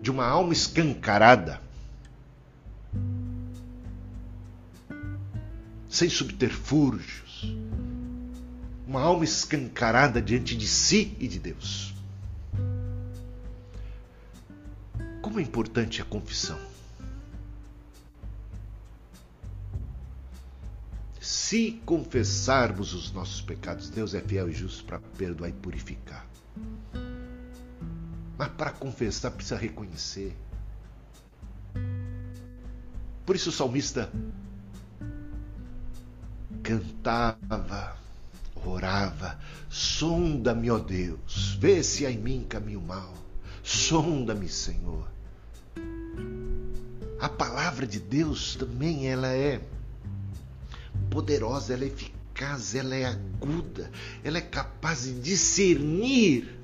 De 0.01 0.11
uma 0.11 0.25
alma 0.25 0.53
escancarada. 0.53 1.61
Sem 5.89 6.09
subterfúgios. 6.09 7.55
Uma 8.87 9.01
alma 9.01 9.23
escancarada 9.23 10.21
diante 10.21 10.55
de 10.55 10.67
si 10.67 11.15
e 11.19 11.27
de 11.27 11.39
Deus. 11.39 11.92
Como 15.23 15.39
é 15.39 15.41
importante 15.41 16.03
a 16.03 16.05
confissão. 16.05 16.59
se 21.53 21.79
confessarmos 21.85 22.95
os 22.95 23.11
nossos 23.11 23.39
pecados, 23.39 23.89
Deus 23.89 24.15
é 24.15 24.19
fiel 24.19 24.49
e 24.49 24.53
justo 24.53 24.83
para 24.85 24.99
perdoar 24.99 25.49
e 25.49 25.53
purificar. 25.53 26.27
Mas 28.35 28.49
para 28.49 28.71
confessar 28.71 29.29
precisa 29.29 29.55
reconhecer. 29.55 30.35
Por 33.23 33.35
isso 33.35 33.49
o 33.49 33.53
salmista 33.53 34.11
cantava, 36.63 37.95
orava: 38.65 39.39
sonda-me, 39.69 40.71
ó 40.71 40.79
Deus, 40.79 41.55
vê 41.59 41.83
se 41.83 42.03
há 42.03 42.09
em 42.09 42.17
mim 42.17 42.45
caminho 42.49 42.81
mau, 42.81 43.13
sonda-me, 43.61 44.49
Senhor. 44.49 45.12
Palavra 47.73 47.87
de 47.87 47.99
Deus 47.99 48.55
também 48.55 49.07
ela 49.07 49.29
é 49.29 49.59
poderosa, 51.09 51.73
ela 51.73 51.83
é 51.83 51.87
eficaz, 51.87 52.75
ela 52.75 52.93
é 52.93 53.05
aguda, 53.05 53.89
ela 54.23 54.37
é 54.37 54.41
capaz 54.41 55.05
de 55.05 55.13
discernir 55.13 56.55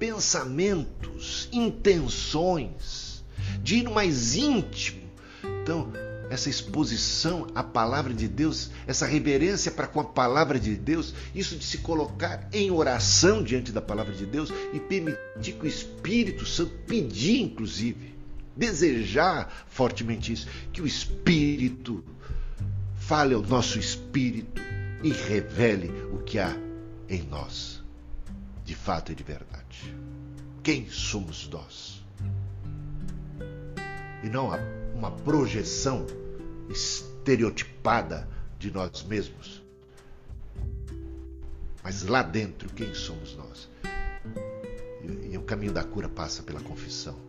pensamentos, 0.00 1.48
intenções, 1.52 3.24
de 3.62 3.76
ir 3.76 3.88
mais 3.88 4.34
íntimo. 4.34 5.08
Então, 5.62 5.92
essa 6.28 6.50
exposição 6.50 7.46
à 7.54 7.62
palavra 7.62 8.12
de 8.12 8.26
Deus, 8.26 8.72
essa 8.84 9.06
reverência 9.06 9.70
para 9.70 9.86
com 9.86 10.00
a 10.00 10.04
palavra 10.04 10.58
de 10.58 10.74
Deus, 10.74 11.14
isso 11.36 11.54
de 11.54 11.64
se 11.64 11.78
colocar 11.78 12.48
em 12.52 12.68
oração 12.72 13.44
diante 13.44 13.70
da 13.70 13.80
palavra 13.80 14.12
de 14.12 14.26
Deus 14.26 14.52
e 14.72 14.80
permitir 14.80 15.52
que 15.52 15.66
o 15.66 15.68
Espírito 15.68 16.44
Santo 16.44 16.72
pedir, 16.84 17.42
inclusive, 17.42 18.17
desejar 18.58 19.64
fortemente 19.68 20.32
isso, 20.32 20.48
que 20.72 20.82
o 20.82 20.86
Espírito 20.86 22.04
fale 22.96 23.32
ao 23.32 23.40
nosso 23.40 23.78
espírito 23.78 24.60
e 25.02 25.12
revele 25.12 25.88
o 26.12 26.18
que 26.18 26.40
há 26.40 26.54
em 27.08 27.22
nós, 27.22 27.82
de 28.64 28.74
fato 28.74 29.12
e 29.12 29.14
de 29.14 29.22
verdade. 29.22 29.94
Quem 30.62 30.90
somos 30.90 31.48
nós? 31.48 32.04
E 34.24 34.28
não 34.28 34.50
uma 34.94 35.12
projeção 35.12 36.04
estereotipada 36.68 38.28
de 38.58 38.72
nós 38.72 39.04
mesmos. 39.04 39.62
Mas 41.82 42.02
lá 42.02 42.22
dentro, 42.22 42.68
quem 42.70 42.92
somos 42.92 43.36
nós? 43.36 43.70
E, 45.30 45.38
o 45.38 45.42
caminho 45.42 45.72
da 45.72 45.84
cura 45.84 46.08
passa 46.08 46.42
pela 46.42 46.60
confissão 46.60 47.27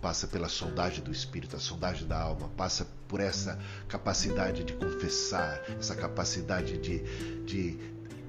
passa 0.00 0.26
pela 0.26 0.48
sondagem 0.48 1.04
do 1.04 1.12
espírito, 1.12 1.56
a 1.56 1.58
sondagem 1.58 2.06
da 2.06 2.18
alma, 2.18 2.48
passa 2.56 2.86
por 3.06 3.20
essa 3.20 3.58
capacidade 3.86 4.64
de 4.64 4.72
confessar, 4.72 5.62
essa 5.78 5.94
capacidade 5.94 6.78
de, 6.78 7.00
de, 7.44 7.76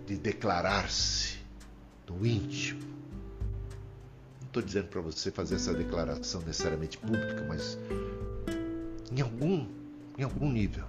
de 0.06 0.18
declarar-se 0.18 1.40
no 2.08 2.26
íntimo. 2.26 2.82
Não 4.42 4.48
estou 4.48 4.62
dizendo 4.62 4.88
para 4.88 5.00
você 5.00 5.32
fazer 5.32 5.56
essa 5.56 5.74
declaração 5.74 6.42
necessariamente 6.42 6.98
pública, 6.98 7.46
mas 7.48 7.78
em 9.10 9.22
algum, 9.22 9.66
em 10.18 10.24
algum 10.24 10.52
nível, 10.52 10.86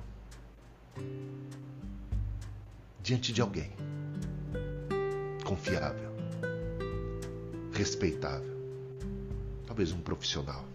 diante 3.01 3.33
de 3.33 3.41
alguém 3.41 3.71
confiável, 5.45 6.11
respeitável, 7.73 8.51
talvez 9.67 9.93
um 9.93 10.01
profissional 10.01 10.72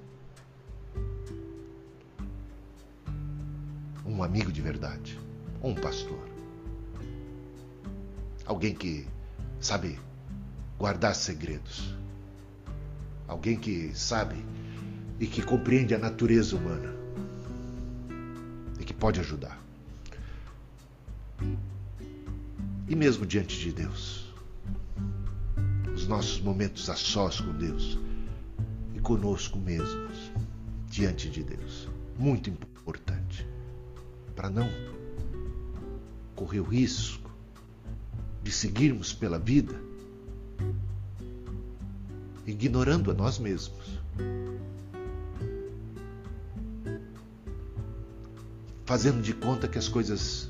um 4.08 4.24
amigo 4.24 4.52
de 4.52 4.62
verdade, 4.62 5.20
um 5.62 5.76
pastor. 5.76 6.28
Alguém 8.46 8.74
que 8.74 9.06
sabe 9.60 10.00
guardar 10.78 11.14
segredos. 11.14 11.94
Alguém 13.28 13.60
que 13.60 13.92
sabe 13.94 14.38
e 15.20 15.28
que 15.28 15.42
compreende 15.42 15.94
a 15.94 15.98
natureza 15.98 16.56
humana 16.56 16.96
e 18.80 18.86
que 18.86 18.94
pode 18.94 19.20
ajudar. 19.20 19.62
E 22.88 22.96
mesmo 22.96 23.26
diante 23.26 23.60
de 23.60 23.74
Deus, 23.74 24.34
os 25.94 26.08
nossos 26.08 26.40
momentos 26.40 26.90
a 26.90 26.96
sós 26.96 27.42
com 27.42 27.52
Deus 27.52 28.00
e 28.96 29.00
conosco 29.02 29.60
mesmos, 29.60 30.32
diante 30.90 31.30
de 31.30 31.44
Deus, 31.44 31.90
muito 32.18 32.50
importante 32.50 33.17
para 34.38 34.52
não 34.52 34.70
correr 36.36 36.60
o 36.60 36.64
risco 36.64 37.32
de 38.44 38.52
seguirmos 38.52 39.12
pela 39.12 39.40
vida 39.40 39.76
ignorando 42.46 43.10
a 43.10 43.16
nós 43.16 43.40
mesmos. 43.40 44.00
Fazendo 48.86 49.22
de 49.24 49.34
conta 49.34 49.68
que 49.68 49.80
as 49.80 49.90
coisas 49.90 50.50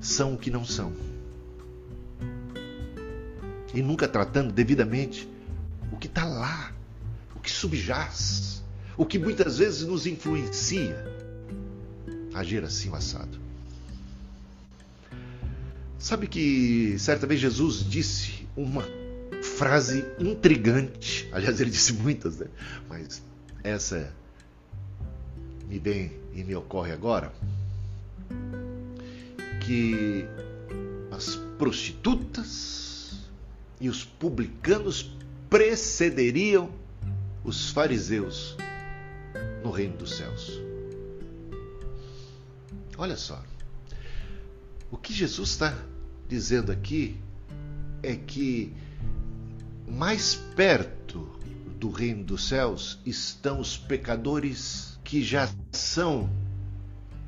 são 0.00 0.34
o 0.34 0.38
que 0.38 0.50
não 0.50 0.64
são. 0.64 0.92
E 3.74 3.82
nunca 3.82 4.08
tratando 4.08 4.52
devidamente 4.52 5.28
o 5.92 5.98
que 5.98 6.06
está 6.06 6.24
lá, 6.24 6.72
o 7.36 7.40
que 7.40 7.50
subjaz, 7.50 8.64
o 8.96 9.04
que 9.04 9.18
muitas 9.18 9.58
vezes 9.58 9.86
nos 9.86 10.06
influencia 10.06 11.19
agir 12.40 12.64
assim 12.64 12.92
assado. 12.94 13.38
Sabe 15.98 16.26
que 16.26 16.98
certa 16.98 17.26
vez 17.26 17.40
Jesus 17.40 17.84
disse 17.88 18.46
uma 18.56 18.84
frase 19.42 20.04
intrigante. 20.18 21.28
Aliás, 21.32 21.60
ele 21.60 21.70
disse 21.70 21.92
muitas, 21.92 22.38
né? 22.38 22.46
Mas 22.88 23.22
essa 23.62 24.12
me 25.68 25.78
vem 25.78 26.12
e 26.34 26.42
me 26.42 26.54
ocorre 26.54 26.92
agora. 26.92 27.32
Que 29.60 30.26
as 31.10 31.36
prostitutas 31.58 33.20
e 33.80 33.88
os 33.88 34.04
publicanos 34.04 35.14
precederiam 35.50 36.70
os 37.44 37.70
fariseus 37.70 38.56
no 39.62 39.70
reino 39.70 39.96
dos 39.96 40.16
céus. 40.16 40.59
Olha 43.00 43.16
só. 43.16 43.42
O 44.90 44.98
que 44.98 45.14
Jesus 45.14 45.52
está 45.52 45.74
dizendo 46.28 46.70
aqui 46.70 47.18
é 48.02 48.14
que 48.14 48.76
mais 49.88 50.34
perto 50.34 51.20
do 51.78 51.90
reino 51.90 52.22
dos 52.22 52.46
céus 52.46 52.98
estão 53.06 53.58
os 53.58 53.78
pecadores 53.78 54.98
que 55.02 55.22
já 55.22 55.48
são 55.72 56.28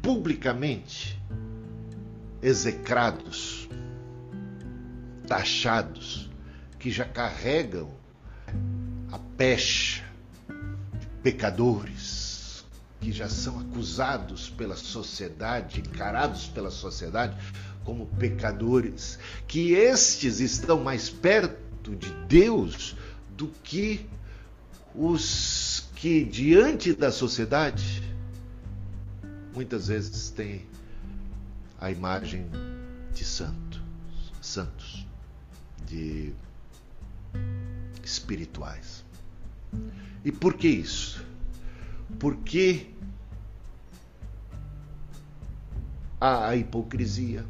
publicamente 0.03 1.19
execrados, 2.43 3.67
taxados, 5.27 6.29
que 6.79 6.91
já 6.91 7.07
carregam 7.07 7.91
a 9.11 9.19
pecha 9.19 10.05
de 11.01 11.07
pecadores 11.23 12.22
que 13.03 13.11
já 13.11 13.29
são 13.29 13.59
acusados 13.59 14.49
pela 14.49 14.77
sociedade, 14.77 15.81
encarados 15.81 16.47
pela 16.47 16.71
sociedade 16.71 17.37
como 17.85 18.07
pecadores, 18.07 19.19
que 19.49 19.73
estes 19.73 20.39
estão 20.39 20.85
mais 20.85 21.11
perto 21.11 21.97
de 21.97 22.11
Deus 22.29 22.97
do 23.37 23.49
que 23.49 24.09
os 24.95 25.91
que 25.97 26.25
diante 26.25 26.93
da 26.95 27.11
sociedade 27.11 28.03
muitas 29.53 29.89
vezes 29.89 30.31
têm 30.31 30.65
a 31.81 31.91
imagem 31.91 32.47
de 33.13 33.25
santos, 33.25 33.81
santos, 34.41 35.05
de 35.87 36.33
espirituais. 38.05 39.05
E 40.25 40.31
por 40.31 40.55
que 40.55 40.69
isso? 40.69 41.32
Porque 42.19 42.87
há 46.21 46.49
a 46.49 46.57
hipocrisia. 46.57 47.45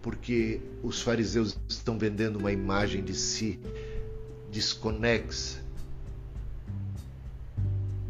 Porque 0.00 0.60
os 0.82 1.02
fariseus 1.02 1.58
estão 1.68 1.98
vendendo 1.98 2.36
uma 2.38 2.52
imagem 2.52 3.02
de 3.02 3.14
si 3.14 3.58
desconexa, 4.52 5.60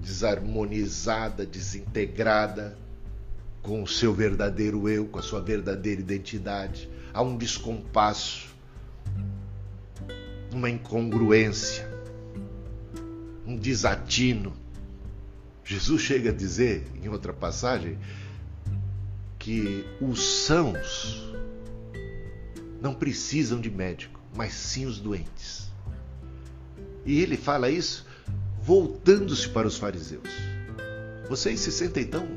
desarmonizada, 0.02 1.46
desintegrada 1.46 2.76
com 3.62 3.82
o 3.82 3.86
seu 3.86 4.12
verdadeiro 4.12 4.88
eu, 4.88 5.06
com 5.06 5.18
a 5.18 5.22
sua 5.22 5.40
verdadeira 5.40 6.00
identidade. 6.00 6.88
Há 7.12 7.22
um 7.22 7.36
descompasso, 7.38 8.54
uma 10.52 10.68
incongruência, 10.68 11.90
um 13.46 13.56
desatino 13.56 14.52
Jesus 15.66 16.00
chega 16.00 16.30
a 16.30 16.32
dizer, 16.32 16.86
em 17.02 17.08
outra 17.08 17.32
passagem, 17.32 17.98
que 19.36 19.84
os 20.00 20.22
sãos 20.22 21.34
não 22.80 22.94
precisam 22.94 23.60
de 23.60 23.68
médico, 23.68 24.20
mas 24.36 24.54
sim 24.54 24.86
os 24.86 25.00
doentes. 25.00 25.66
E 27.04 27.20
ele 27.20 27.36
fala 27.36 27.68
isso 27.68 28.06
voltando-se 28.62 29.48
para 29.48 29.66
os 29.66 29.76
fariseus. 29.76 30.28
Vocês 31.28 31.58
se 31.58 31.72
sentem 31.72 32.04
tão 32.04 32.28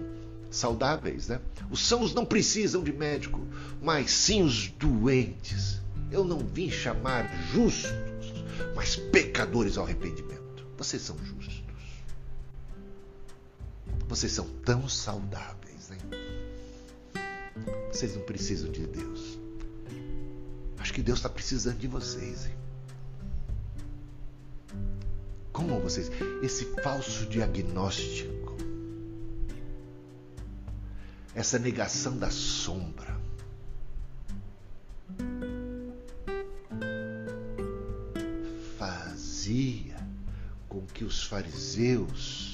saudáveis, 0.49 1.27
né? 1.27 1.39
Os 1.69 1.81
sãos 1.81 2.15
não 2.15 2.25
precisam 2.25 2.83
de 2.83 2.91
médico, 2.91 3.45
mas 3.79 4.09
sim 4.09 4.41
os 4.41 4.69
doentes. 4.69 5.79
Eu 6.11 6.23
não 6.23 6.39
vim 6.39 6.71
chamar 6.71 7.29
justos, 7.53 7.93
mas 8.75 8.95
pecadores 8.95 9.77
ao 9.77 9.85
arrependimento. 9.85 10.65
Vocês 10.75 11.03
são 11.03 11.15
justos. 11.19 11.48
Vocês 14.09 14.31
são 14.31 14.49
tão 14.65 14.89
saudáveis, 14.89 15.91
hein? 15.91 15.99
Vocês 17.91 18.15
não 18.15 18.23
precisam 18.23 18.71
de 18.71 18.87
Deus. 18.87 19.37
Acho 20.79 20.93
que 20.93 21.03
Deus 21.03 21.19
está 21.19 21.29
precisando 21.29 21.77
de 21.77 21.87
vocês, 21.87 22.47
hein? 22.47 22.55
Como 25.53 25.79
vocês? 25.79 26.09
Esse 26.41 26.65
falso 26.81 27.27
diagnóstico, 27.27 28.57
essa 31.35 31.59
negação 31.59 32.17
da 32.17 32.31
sombra. 32.31 33.15
Fazia 38.75 39.97
com 40.67 40.81
que 40.87 41.03
os 41.03 41.23
fariseus 41.23 42.48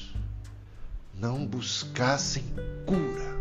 não 1.20 1.46
buscassem 1.46 2.44
cura, 2.86 3.36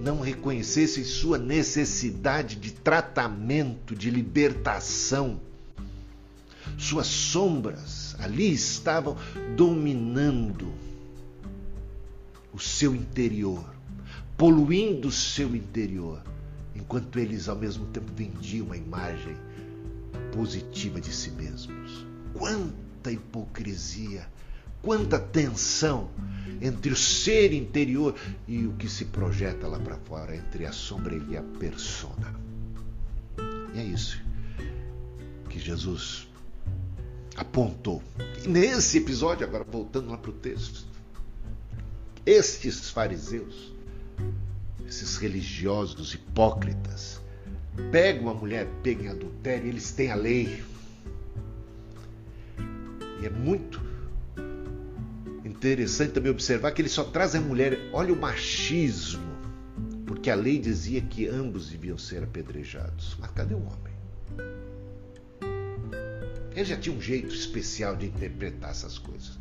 não 0.00 0.20
reconhecessem 0.20 1.04
sua 1.04 1.38
necessidade 1.38 2.56
de 2.56 2.72
tratamento, 2.72 3.94
de 3.94 4.10
libertação 4.10 5.40
suas 6.76 7.06
sombras 7.06 8.14
ali 8.18 8.52
estavam 8.52 9.16
dominando 9.56 10.72
o 12.52 12.58
seu 12.58 12.94
interior, 12.94 13.64
poluindo 14.36 15.08
o 15.08 15.12
seu 15.12 15.54
interior, 15.54 16.22
enquanto 16.74 17.18
eles 17.18 17.48
ao 17.48 17.56
mesmo 17.56 17.86
tempo 17.86 18.10
vendiam 18.14 18.66
uma 18.66 18.76
imagem 18.76 19.36
positiva 20.32 21.00
de 21.00 21.12
si 21.12 21.30
mesmos. 21.30 22.06
Quanta 22.34 23.10
hipocrisia, 23.10 24.28
quanta 24.86 25.18
tensão 25.18 26.08
entre 26.62 26.92
o 26.92 26.96
ser 26.96 27.52
interior 27.52 28.14
e 28.46 28.68
o 28.68 28.74
que 28.74 28.88
se 28.88 29.06
projeta 29.06 29.66
lá 29.66 29.80
para 29.80 29.96
fora, 29.96 30.36
entre 30.36 30.64
a 30.64 30.70
sombra 30.70 31.20
e 31.28 31.36
a 31.36 31.42
persona. 31.42 32.32
E 33.74 33.80
é 33.80 33.82
isso 33.82 34.22
que 35.50 35.58
Jesus 35.58 36.28
apontou. 37.34 38.00
E 38.44 38.48
nesse 38.48 38.98
episódio, 38.98 39.44
agora 39.44 39.64
voltando 39.64 40.08
lá 40.08 40.16
para 40.16 40.30
o 40.30 40.34
texto, 40.34 40.86
estes 42.24 42.88
fariseus, 42.88 43.72
esses 44.86 45.16
religiosos 45.16 46.14
hipócritas, 46.14 47.20
pegam 47.90 48.30
a 48.30 48.34
mulher 48.34 48.68
pega 48.84 49.02
em 49.02 49.08
adultério, 49.08 49.66
eles 49.66 49.90
têm 49.90 50.12
a 50.12 50.14
lei. 50.14 50.62
E 53.20 53.26
é 53.26 53.30
muito 53.30 53.85
interessante 55.56 56.12
também 56.12 56.30
observar 56.30 56.72
que 56.72 56.82
ele 56.82 56.88
só 56.88 57.04
traz 57.04 57.34
a 57.34 57.40
mulher. 57.40 57.78
Olha 57.92 58.12
o 58.12 58.16
machismo, 58.16 59.36
porque 60.06 60.30
a 60.30 60.34
lei 60.34 60.58
dizia 60.58 61.00
que 61.00 61.26
ambos 61.26 61.70
deviam 61.70 61.98
ser 61.98 62.22
apedrejados. 62.22 63.16
Mas 63.18 63.30
cadê 63.32 63.54
o 63.54 63.58
homem? 63.58 63.96
Ele 66.54 66.64
já 66.64 66.76
tinha 66.76 66.96
um 66.96 67.00
jeito 67.00 67.34
especial 67.34 67.96
de 67.96 68.06
interpretar 68.06 68.70
essas 68.70 68.98
coisas. 68.98 69.38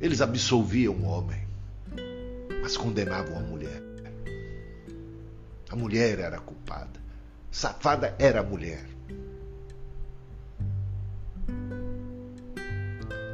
Eles 0.00 0.20
absolviam 0.20 0.94
o 0.94 1.04
homem, 1.04 1.46
mas 2.62 2.76
condenavam 2.76 3.38
a 3.38 3.40
mulher. 3.40 3.82
A 5.70 5.76
mulher 5.76 6.18
era 6.18 6.38
culpada. 6.38 7.00
Safada 7.50 8.14
era 8.18 8.40
a 8.40 8.42
mulher. 8.42 8.97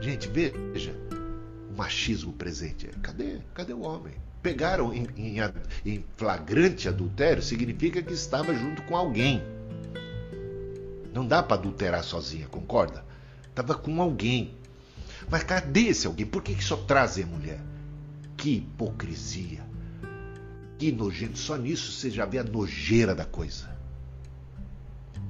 Gente, 0.04 0.28
veja 0.28 0.94
o 1.70 1.78
machismo 1.78 2.30
presente. 2.34 2.88
Cadê, 3.00 3.38
cadê 3.54 3.72
o 3.72 3.80
homem? 3.80 4.12
Pegaram 4.42 4.92
em, 4.92 5.06
em, 5.16 5.36
em 5.86 6.04
flagrante 6.18 6.86
adultério, 6.86 7.42
significa 7.42 8.02
que 8.02 8.12
estava 8.12 8.54
junto 8.54 8.82
com 8.82 8.94
alguém. 8.94 9.42
Não 11.14 11.26
dá 11.26 11.42
para 11.42 11.56
adulterar 11.56 12.04
sozinha, 12.04 12.46
concorda? 12.48 13.02
Tava 13.54 13.74
com 13.74 14.02
alguém. 14.02 14.54
Mas 15.30 15.42
cadê 15.42 15.84
esse 15.86 16.06
alguém? 16.06 16.26
Por 16.26 16.42
que, 16.42 16.54
que 16.54 16.62
só 16.62 16.76
trazem 16.76 17.24
a 17.24 17.26
mulher? 17.26 17.60
Que 18.36 18.56
hipocrisia. 18.56 19.64
Que 20.78 20.92
nojento. 20.92 21.38
Só 21.38 21.56
nisso 21.56 21.92
você 21.92 22.10
já 22.10 22.26
vê 22.26 22.40
a 22.40 22.44
nojeira 22.44 23.14
da 23.14 23.24
coisa. 23.24 23.74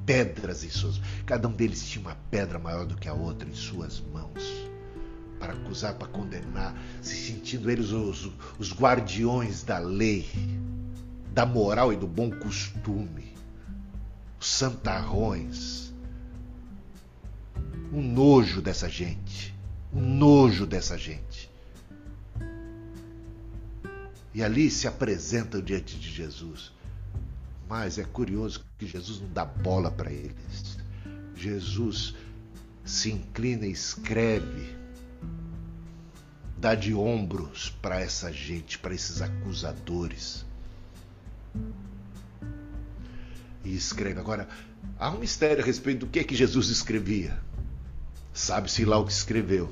Pedras 0.05 0.65
em 0.65 0.71
suas. 0.71 1.01
Cada 1.25 1.47
um 1.47 1.53
deles 1.53 1.89
tinha 1.89 2.05
uma 2.05 2.17
pedra 2.29 2.59
maior 2.59 2.85
do 2.85 2.97
que 2.97 3.07
a 3.07 3.15
outra 3.15 3.49
em 3.49 3.55
suas 3.55 4.01
mãos. 4.01 4.64
Para 5.45 5.53
acusar, 5.53 5.95
para 5.95 6.09
condenar, 6.09 6.75
se 7.03 7.15
sentindo 7.15 7.71
eles 7.71 7.91
os, 7.91 8.31
os 8.59 8.73
guardiões 8.73 9.63
da 9.63 9.79
lei, 9.79 10.27
da 11.35 11.45
moral 11.45 11.93
e 11.93 11.97
do 11.97 12.07
bom 12.07 12.31
costume 12.31 13.35
santarrões. 14.41 15.93
Um 17.93 18.01
nojo 18.03 18.63
dessa 18.63 18.89
gente. 18.89 19.55
Um 19.93 20.01
nojo 20.17 20.67
dessa 20.67 20.97
gente. 20.97 21.51
E 24.33 24.43
ali 24.43 24.71
se 24.71 24.89
apresentam 24.89 25.61
diante 25.61 25.99
de 25.99 26.11
Jesus. 26.11 26.73
Mas 27.69 27.99
é 27.99 28.05
curioso 28.05 28.65
que 28.79 28.87
Jesus 28.87 29.21
não 29.21 29.29
dá 29.29 29.45
bola 29.45 29.91
para 29.91 30.11
eles. 30.11 30.79
Jesus 31.37 32.15
se 32.83 33.11
inclina 33.13 33.67
e 33.67 33.73
escreve, 33.73 34.77
dá 36.65 36.75
de 36.75 36.95
ombros 36.95 37.69
para 37.83 38.01
essa 38.01 38.33
gente, 38.33 38.79
para 38.79 38.95
esses 38.95 39.21
acusadores 39.21 40.47
e 43.63 43.77
escreve. 43.77 44.19
Agora, 44.19 44.49
há 44.99 45.11
um 45.11 45.19
mistério 45.19 45.63
a 45.63 45.67
respeito 45.67 46.07
do 46.07 46.07
que 46.07 46.21
é 46.21 46.25
que 46.25 46.35
Jesus 46.35 46.71
escrevia. 46.71 47.39
Sabe-se 48.33 48.83
lá 48.87 48.97
o 48.97 49.05
que 49.05 49.13
escreveu. 49.13 49.71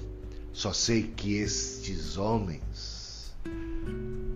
Só 0.53 0.75
sei 0.75 1.05
que 1.05 1.37
estes 1.37 2.19
homens, 2.19 3.35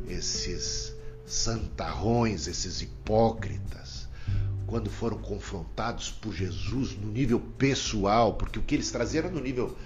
esses 0.08 0.94
santarrões, 1.26 2.46
esses 2.46 2.80
hipócritas, 2.80 4.08
quando 4.66 4.88
foram 4.88 5.18
confrontados 5.18 6.10
por 6.10 6.32
Jesus 6.32 6.96
no 6.96 7.12
nível 7.12 7.38
pessoal, 7.58 8.32
porque 8.32 8.58
o 8.58 8.62
que 8.62 8.76
eles 8.76 8.90
traziam 8.90 9.26
era 9.26 9.34
no 9.34 9.42
nível 9.42 9.76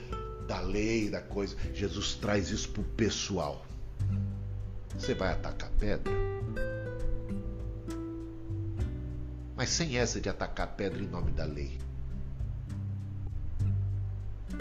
da 0.47 0.61
lei, 0.61 1.11
da 1.11 1.21
coisa, 1.21 1.57
Jesus 1.75 2.15
traz 2.15 2.51
isso 2.51 2.71
para 2.71 2.83
o 2.83 2.85
pessoal. 2.85 3.65
Você 4.97 5.15
vai 5.15 5.33
atacar 5.33 5.71
pedra? 5.79 6.13
mas 9.61 9.69
sem 9.69 9.99
essa 9.99 10.19
de 10.19 10.27
atacar 10.27 10.69
pedra 10.69 11.03
em 11.03 11.07
nome 11.07 11.33
da 11.33 11.45
lei. 11.45 11.79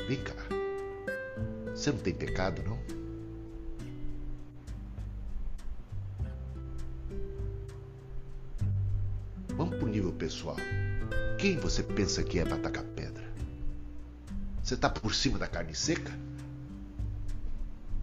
Vem 0.09 0.21
cá. 0.21 0.33
Você 1.73 1.89
não 1.93 1.99
tem 1.99 2.13
pecado, 2.13 2.61
não? 2.63 2.77
Vamos 9.55 9.77
para 9.77 9.85
o 9.85 9.87
nível 9.87 10.11
pessoal. 10.11 10.57
Quem 11.37 11.55
você 11.55 11.81
pensa 11.81 12.21
que 12.21 12.37
é 12.37 12.43
para 12.43 12.57
atacar 12.57 12.83
pedra? 12.83 12.98
Você 14.63 14.73
está 14.75 14.89
por 14.89 15.13
cima 15.13 15.37
da 15.37 15.47
carne 15.47 15.73
seca? 15.75 16.11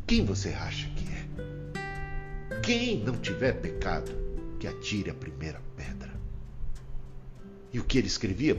Quem 0.07 0.25
você 0.25 0.51
acha 0.51 0.89
que 0.91 1.05
é? 1.09 2.61
Quem 2.61 3.03
não 3.03 3.17
tiver 3.19 3.53
pecado, 3.61 4.11
que 4.59 4.67
atire 4.67 5.11
a 5.11 5.15
primeira 5.15 5.61
pedra. 5.77 6.15
E 7.73 7.81
o 7.81 7.85
que 7.85 7.99
ele 7.99 8.07
escrevia, 8.07 8.57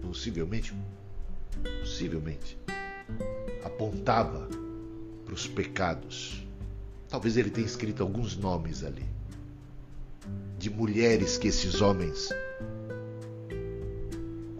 possivelmente, 0.00 0.74
possivelmente, 1.80 2.58
apontava 3.64 4.48
para 5.24 5.34
os 5.34 5.46
pecados. 5.46 6.46
Talvez 7.08 7.36
ele 7.36 7.50
tenha 7.50 7.66
escrito 7.66 8.02
alguns 8.02 8.36
nomes 8.36 8.84
ali 8.84 9.04
de 10.62 10.70
mulheres 10.70 11.36
que 11.36 11.48
esses 11.48 11.80
homens 11.80 12.28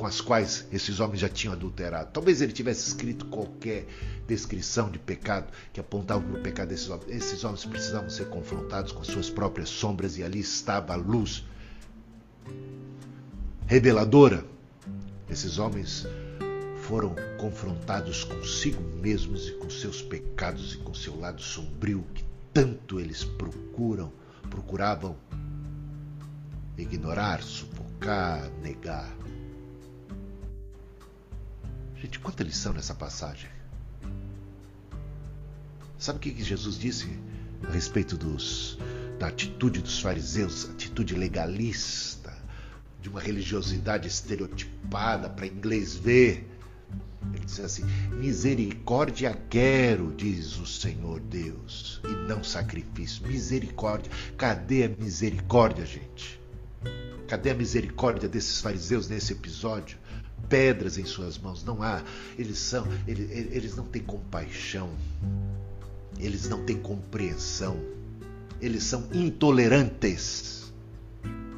com 0.02 0.06
as 0.08 0.20
quais 0.20 0.66
esses 0.72 0.98
homens 0.98 1.20
já 1.20 1.28
tinham 1.28 1.54
adulterado. 1.54 2.10
Talvez 2.12 2.42
ele 2.42 2.52
tivesse 2.52 2.88
escrito 2.88 3.24
qualquer 3.26 3.86
descrição 4.26 4.90
de 4.90 4.98
pecado 4.98 5.46
que 5.72 5.78
apontava 5.78 6.20
para 6.20 6.40
o 6.40 6.42
pecado 6.42 6.70
desses 6.70 6.90
homens. 6.90 7.08
Esses 7.08 7.44
homens 7.44 7.64
precisavam 7.64 8.10
ser 8.10 8.28
confrontados 8.28 8.90
com 8.90 9.00
as 9.00 9.06
suas 9.06 9.30
próprias 9.30 9.68
sombras 9.68 10.18
e 10.18 10.24
ali 10.24 10.40
estava 10.40 10.94
a 10.94 10.96
luz 10.96 11.44
reveladora. 13.64 14.44
Esses 15.30 15.60
homens 15.60 16.04
foram 16.80 17.14
confrontados 17.38 18.24
consigo 18.24 18.82
mesmos 19.00 19.50
e 19.50 19.52
com 19.52 19.70
seus 19.70 20.02
pecados 20.02 20.74
e 20.74 20.78
com 20.78 20.92
seu 20.92 21.16
lado 21.16 21.40
sombrio 21.40 22.04
que 22.12 22.24
tanto 22.52 22.98
eles 22.98 23.22
procuram, 23.22 24.12
procuravam 24.50 25.16
ignorar, 26.76 27.40
sufocar, 27.40 28.50
negar. 28.60 29.08
Gente, 32.02 32.18
quanta 32.18 32.42
lição 32.42 32.72
nessa 32.72 32.94
passagem. 32.94 33.48
Sabe 35.98 36.18
o 36.18 36.20
que 36.20 36.42
Jesus 36.42 36.76
disse 36.76 37.08
a 37.66 37.70
respeito 37.70 38.16
dos, 38.16 38.76
da 39.20 39.28
atitude 39.28 39.80
dos 39.80 40.00
fariseus, 40.00 40.68
atitude 40.68 41.14
legalista? 41.14 42.22
de 43.02 43.08
uma 43.08 43.20
religiosidade 43.20 44.06
estereotipada 44.06 45.28
para 45.28 45.46
inglês 45.46 45.96
ver. 45.96 46.48
Ele 47.34 47.44
diz 47.44 47.58
assim: 47.60 47.82
Misericórdia 48.12 49.36
quero, 49.50 50.14
diz 50.16 50.56
o 50.58 50.66
Senhor 50.66 51.20
Deus, 51.20 52.00
e 52.04 52.28
não 52.28 52.44
sacrifício. 52.44 53.26
Misericórdia. 53.26 54.10
Cadê 54.36 54.84
a 54.84 54.88
misericórdia, 54.88 55.84
gente? 55.84 56.40
Cadê 57.26 57.50
a 57.50 57.54
misericórdia 57.54 58.28
desses 58.28 58.60
fariseus 58.60 59.08
nesse 59.08 59.32
episódio? 59.32 59.98
Pedras 60.48 60.98
em 60.98 61.04
suas 61.04 61.38
mãos, 61.38 61.64
não 61.64 61.82
há. 61.82 62.02
Eles 62.38 62.58
são, 62.58 62.86
eles, 63.06 63.30
eles 63.30 63.76
não 63.76 63.84
têm 63.84 64.02
compaixão. 64.02 64.90
Eles 66.18 66.48
não 66.48 66.64
têm 66.64 66.78
compreensão. 66.78 67.80
Eles 68.60 68.84
são 68.84 69.08
intolerantes. 69.12 70.72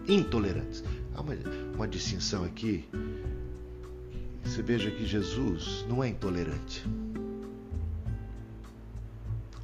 Intolerantes. 0.06 0.84
Há 1.14 1.20
uma, 1.20 1.34
uma 1.74 1.88
distinção 1.88 2.44
aqui 2.44 2.88
você 4.44 4.62
veja 4.62 4.90
que 4.90 5.06
Jesus 5.06 5.84
não 5.88 6.04
é 6.04 6.08
intolerante. 6.08 6.86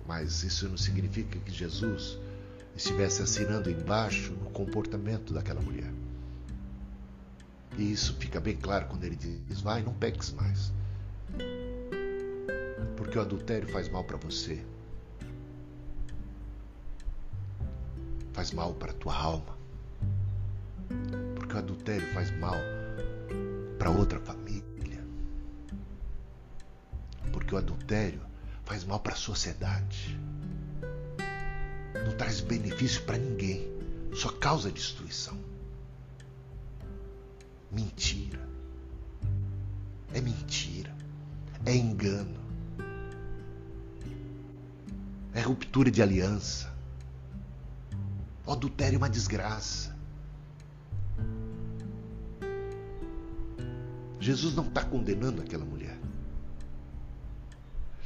Mas 0.06 0.42
isso 0.42 0.68
não 0.68 0.76
significa 0.76 1.38
que 1.38 1.52
Jesus 1.52 2.18
estivesse 2.74 3.22
assinando 3.22 3.70
embaixo 3.70 4.32
no 4.32 4.50
comportamento 4.50 5.34
daquela 5.34 5.60
mulher. 5.60 5.92
E 7.78 7.92
isso 7.92 8.14
fica 8.16 8.40
bem 8.40 8.56
claro 8.56 8.86
quando 8.86 9.04
ele 9.04 9.16
diz: 9.16 9.60
Vai, 9.60 9.82
não 9.82 9.94
peques 9.94 10.32
mais. 10.32 10.72
Porque 12.96 13.18
o 13.18 13.20
adultério 13.20 13.68
faz 13.68 13.88
mal 13.88 14.04
para 14.04 14.16
você. 14.16 14.64
Faz 18.32 18.52
mal 18.52 18.74
para 18.74 18.92
tua 18.92 19.14
alma. 19.14 19.58
Porque 21.36 21.54
o 21.54 21.58
adultério 21.58 22.06
faz 22.12 22.30
mal 22.38 22.56
para 23.78 23.90
outra 23.90 24.20
família 24.20 24.70
porque 27.50 27.54
o 27.54 27.58
adultério 27.58 28.20
faz 28.64 28.84
mal 28.84 29.00
para 29.00 29.14
a 29.14 29.16
sociedade. 29.16 30.18
Não 32.06 32.16
traz 32.16 32.40
benefício 32.40 33.02
para 33.02 33.18
ninguém, 33.18 33.68
só 34.14 34.28
causa 34.28 34.70
destruição. 34.70 35.36
Mentira. 37.70 38.40
É 40.12 40.20
mentira. 40.20 40.94
É 41.64 41.74
engano. 41.74 42.40
É 45.32 45.40
ruptura 45.40 45.90
de 45.90 46.02
aliança. 46.02 46.72
O 48.46 48.52
adultério 48.52 48.96
é 48.96 48.98
uma 48.98 49.08
desgraça. 49.08 49.94
Jesus 54.18 54.54
não 54.54 54.66
está 54.66 54.84
condenando 54.84 55.40
aquela 55.40 55.64
mulher 55.64 56.00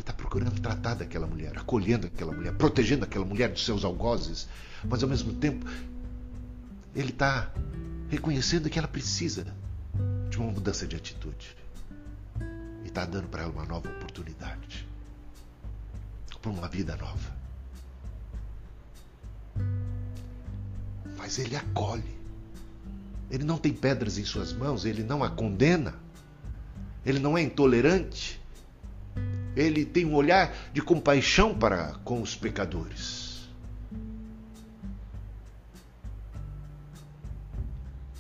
está 0.05 0.13
procurando 0.13 0.61
tratar 0.61 0.95
daquela 0.95 1.27
mulher, 1.27 1.57
acolhendo 1.57 2.07
aquela 2.07 2.33
mulher, 2.33 2.55
protegendo 2.55 3.05
aquela 3.05 3.25
mulher 3.25 3.51
dos 3.51 3.65
seus 3.65 3.85
algozes, 3.85 4.47
mas 4.85 5.03
ao 5.03 5.09
mesmo 5.09 5.33
tempo 5.33 5.67
ele 6.95 7.09
está 7.09 7.51
reconhecendo 8.09 8.71
que 8.71 8.79
ela 8.79 8.89
precisa 8.89 9.47
de 10.29 10.39
uma 10.39 10.51
mudança 10.51 10.87
de 10.87 10.97
atitude 10.97 11.57
e 12.85 12.89
está 12.89 13.05
dando 13.05 13.29
para 13.29 13.43
ela 13.43 13.53
uma 13.53 13.65
nova 13.65 13.89
oportunidade 13.89 14.87
para 16.41 16.51
uma 16.51 16.69
vida 16.69 16.97
nova. 16.97 17.35
Mas 21.17 21.39
ele 21.39 21.57
acolhe. 21.57 22.15
Ele 23.31 23.45
não 23.45 23.57
tem 23.57 23.73
pedras 23.73 24.19
em 24.19 24.25
suas 24.25 24.53
mãos, 24.53 24.85
ele 24.85 25.03
não 25.03 25.25
a 25.25 25.31
condena. 25.31 25.95
Ele 27.05 27.19
não 27.19 27.39
é 27.39 27.43
intolerante 27.43 28.39
ele 29.57 29.85
tem 29.85 30.05
um 30.05 30.15
olhar 30.15 30.55
de 30.73 30.83
compaixão 30.83 31.55
para 31.57 31.95
com 32.05 32.21
os 32.21 32.35
pecadores. 32.35 33.24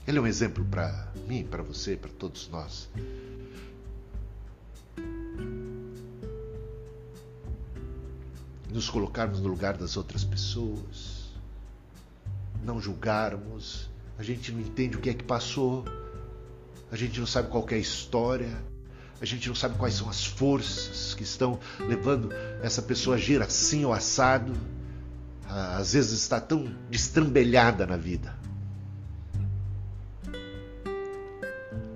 Ele 0.06 0.18
é 0.18 0.20
um 0.20 0.26
exemplo 0.26 0.64
para 0.64 1.08
mim, 1.26 1.44
para 1.44 1.62
você, 1.62 1.96
para 1.96 2.10
todos 2.10 2.48
nós. 2.48 2.90
Nos 8.70 8.90
colocarmos 8.90 9.40
no 9.40 9.48
lugar 9.48 9.76
das 9.76 9.96
outras 9.96 10.24
pessoas, 10.24 11.30
não 12.62 12.80
julgarmos, 12.80 13.88
a 14.18 14.22
gente 14.22 14.52
não 14.52 14.60
entende 14.60 14.96
o 14.96 15.00
que 15.00 15.10
é 15.10 15.14
que 15.14 15.24
passou, 15.24 15.84
a 16.92 16.96
gente 16.96 17.18
não 17.18 17.26
sabe 17.26 17.48
qual 17.48 17.66
é 17.70 17.74
a 17.74 17.78
história, 17.78 18.62
a 19.20 19.24
gente 19.24 19.48
não 19.48 19.54
sabe 19.54 19.78
quais 19.78 19.94
são 19.94 20.08
as 20.08 20.24
forças 20.24 21.14
que 21.14 21.22
estão 21.22 21.58
levando 21.78 22.30
essa 22.62 22.82
pessoa 22.82 23.16
a 23.16 23.18
agir 23.18 23.40
assim 23.40 23.84
ou 23.84 23.92
assado. 23.92 24.52
Às 25.48 25.92
vezes 25.92 26.12
está 26.12 26.40
tão 26.40 26.74
destrambelhada 26.90 27.86
na 27.86 27.96
vida. 27.96 28.43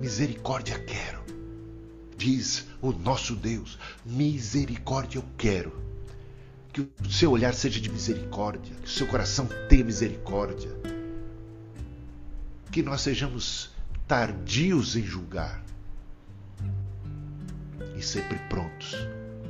Misericórdia 0.08 0.78
quero, 0.78 1.22
diz 2.16 2.64
o 2.80 2.92
nosso 2.92 3.36
Deus. 3.36 3.78
Misericórdia 4.06 5.18
eu 5.18 5.24
quero. 5.36 5.82
Que 6.72 6.80
o 6.80 7.10
seu 7.10 7.30
olhar 7.30 7.52
seja 7.52 7.78
de 7.78 7.90
misericórdia, 7.90 8.74
que 8.76 8.86
o 8.86 8.90
seu 8.90 9.06
coração 9.06 9.46
tenha 9.68 9.84
misericórdia. 9.84 10.70
Que 12.72 12.82
nós 12.82 13.02
sejamos 13.02 13.70
tardios 14.06 14.96
em 14.96 15.02
julgar 15.02 15.62
e 17.94 18.00
sempre 18.00 18.38
prontos 18.48 18.94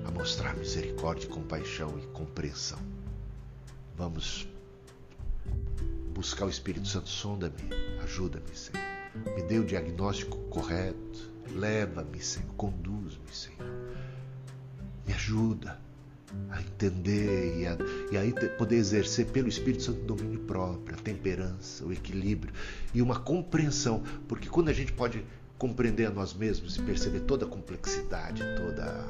a 0.04 0.10
mostrar 0.10 0.56
misericórdia, 0.56 1.28
compaixão 1.28 1.96
e 2.00 2.06
compreensão. 2.08 2.80
Vamos 3.96 4.48
buscar 6.12 6.46
o 6.46 6.50
Espírito 6.50 6.88
Santo, 6.88 7.08
sonda-me, 7.08 7.62
ajuda-me, 8.02 8.56
Senhor. 8.56 8.87
Me 9.36 9.42
dê 9.42 9.58
o 9.58 9.64
diagnóstico 9.64 10.36
correto, 10.48 11.30
leva-me, 11.52 12.20
Senhor, 12.20 12.48
conduz-me, 12.56 13.32
Senhor. 13.32 13.68
Me 15.06 15.12
ajuda 15.14 15.78
a 16.50 16.60
entender 16.60 17.58
e, 17.58 17.66
a, 17.66 17.76
e 18.12 18.16
aí 18.16 18.34
poder 18.56 18.76
exercer 18.76 19.26
pelo 19.26 19.48
Espírito 19.48 19.82
Santo 19.82 20.00
domínio 20.02 20.40
próprio, 20.40 20.96
a 20.96 21.00
temperança, 21.00 21.84
o 21.84 21.92
equilíbrio 21.92 22.52
e 22.92 23.00
uma 23.00 23.18
compreensão, 23.18 24.02
porque 24.26 24.48
quando 24.48 24.68
a 24.68 24.72
gente 24.72 24.92
pode 24.92 25.24
compreender 25.56 26.06
a 26.06 26.10
nós 26.10 26.34
mesmos 26.34 26.76
e 26.76 26.82
perceber 26.82 27.20
toda 27.20 27.44
a 27.44 27.48
complexidade, 27.48 28.42
toda, 28.56 29.04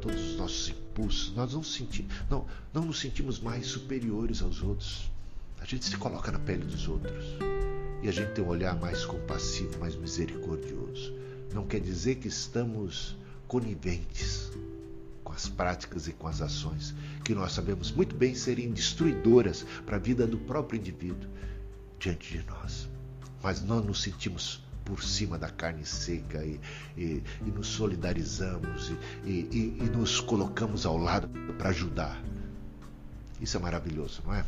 todos 0.00 0.30
os 0.30 0.36
nossos 0.36 0.68
impulsos, 0.70 1.34
nós 1.34 1.52
não, 1.52 1.62
senti, 1.62 2.06
não, 2.30 2.46
não 2.72 2.86
nos 2.86 3.00
sentimos 3.00 3.38
mais 3.40 3.66
superiores 3.66 4.40
aos 4.40 4.62
outros. 4.62 5.10
A 5.60 5.64
gente 5.64 5.84
se 5.84 5.96
coloca 5.96 6.32
na 6.32 6.38
pele 6.38 6.64
dos 6.64 6.88
outros 6.88 7.24
e 8.02 8.08
a 8.08 8.12
gente 8.12 8.32
tem 8.32 8.44
um 8.44 8.48
olhar 8.48 8.74
mais 8.78 9.04
compassivo, 9.04 9.78
mais 9.78 9.94
misericordioso. 9.94 11.14
Não 11.54 11.66
quer 11.66 11.80
dizer 11.80 12.16
que 12.16 12.28
estamos 12.28 13.16
coniventes 13.46 14.50
com 15.22 15.32
as 15.32 15.48
práticas 15.48 16.08
e 16.08 16.12
com 16.12 16.26
as 16.26 16.40
ações 16.42 16.94
que 17.24 17.34
nós 17.34 17.52
sabemos 17.52 17.92
muito 17.92 18.14
bem 18.14 18.34
serem 18.34 18.72
destruidoras 18.72 19.64
para 19.86 19.96
a 19.96 20.00
vida 20.00 20.26
do 20.26 20.38
próprio 20.38 20.78
indivíduo 20.78 21.28
diante 21.98 22.38
de 22.38 22.44
nós. 22.46 22.88
Mas 23.42 23.62
não 23.62 23.80
nos 23.80 24.02
sentimos 24.02 24.62
por 24.84 25.02
cima 25.02 25.38
da 25.38 25.48
carne 25.48 25.86
seca 25.86 26.44
e, 26.44 26.60
e, 26.96 27.22
e 27.46 27.50
nos 27.50 27.68
solidarizamos 27.68 28.92
e, 29.24 29.78
e 29.80 29.90
nos 29.94 30.20
colocamos 30.20 30.84
ao 30.84 30.96
lado 30.96 31.28
para 31.56 31.70
ajudar. 31.70 32.20
Isso 33.40 33.56
é 33.56 33.60
maravilhoso, 33.60 34.22
não 34.24 34.34
é? 34.34 34.44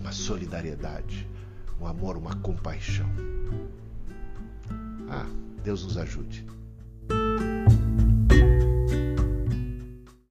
Uma 0.00 0.12
solidariedade, 0.12 1.26
um 1.80 1.86
amor, 1.86 2.16
uma 2.16 2.34
compaixão. 2.36 3.08
Ah, 5.08 5.26
Deus 5.62 5.84
nos 5.84 5.96
ajude. 5.96 6.44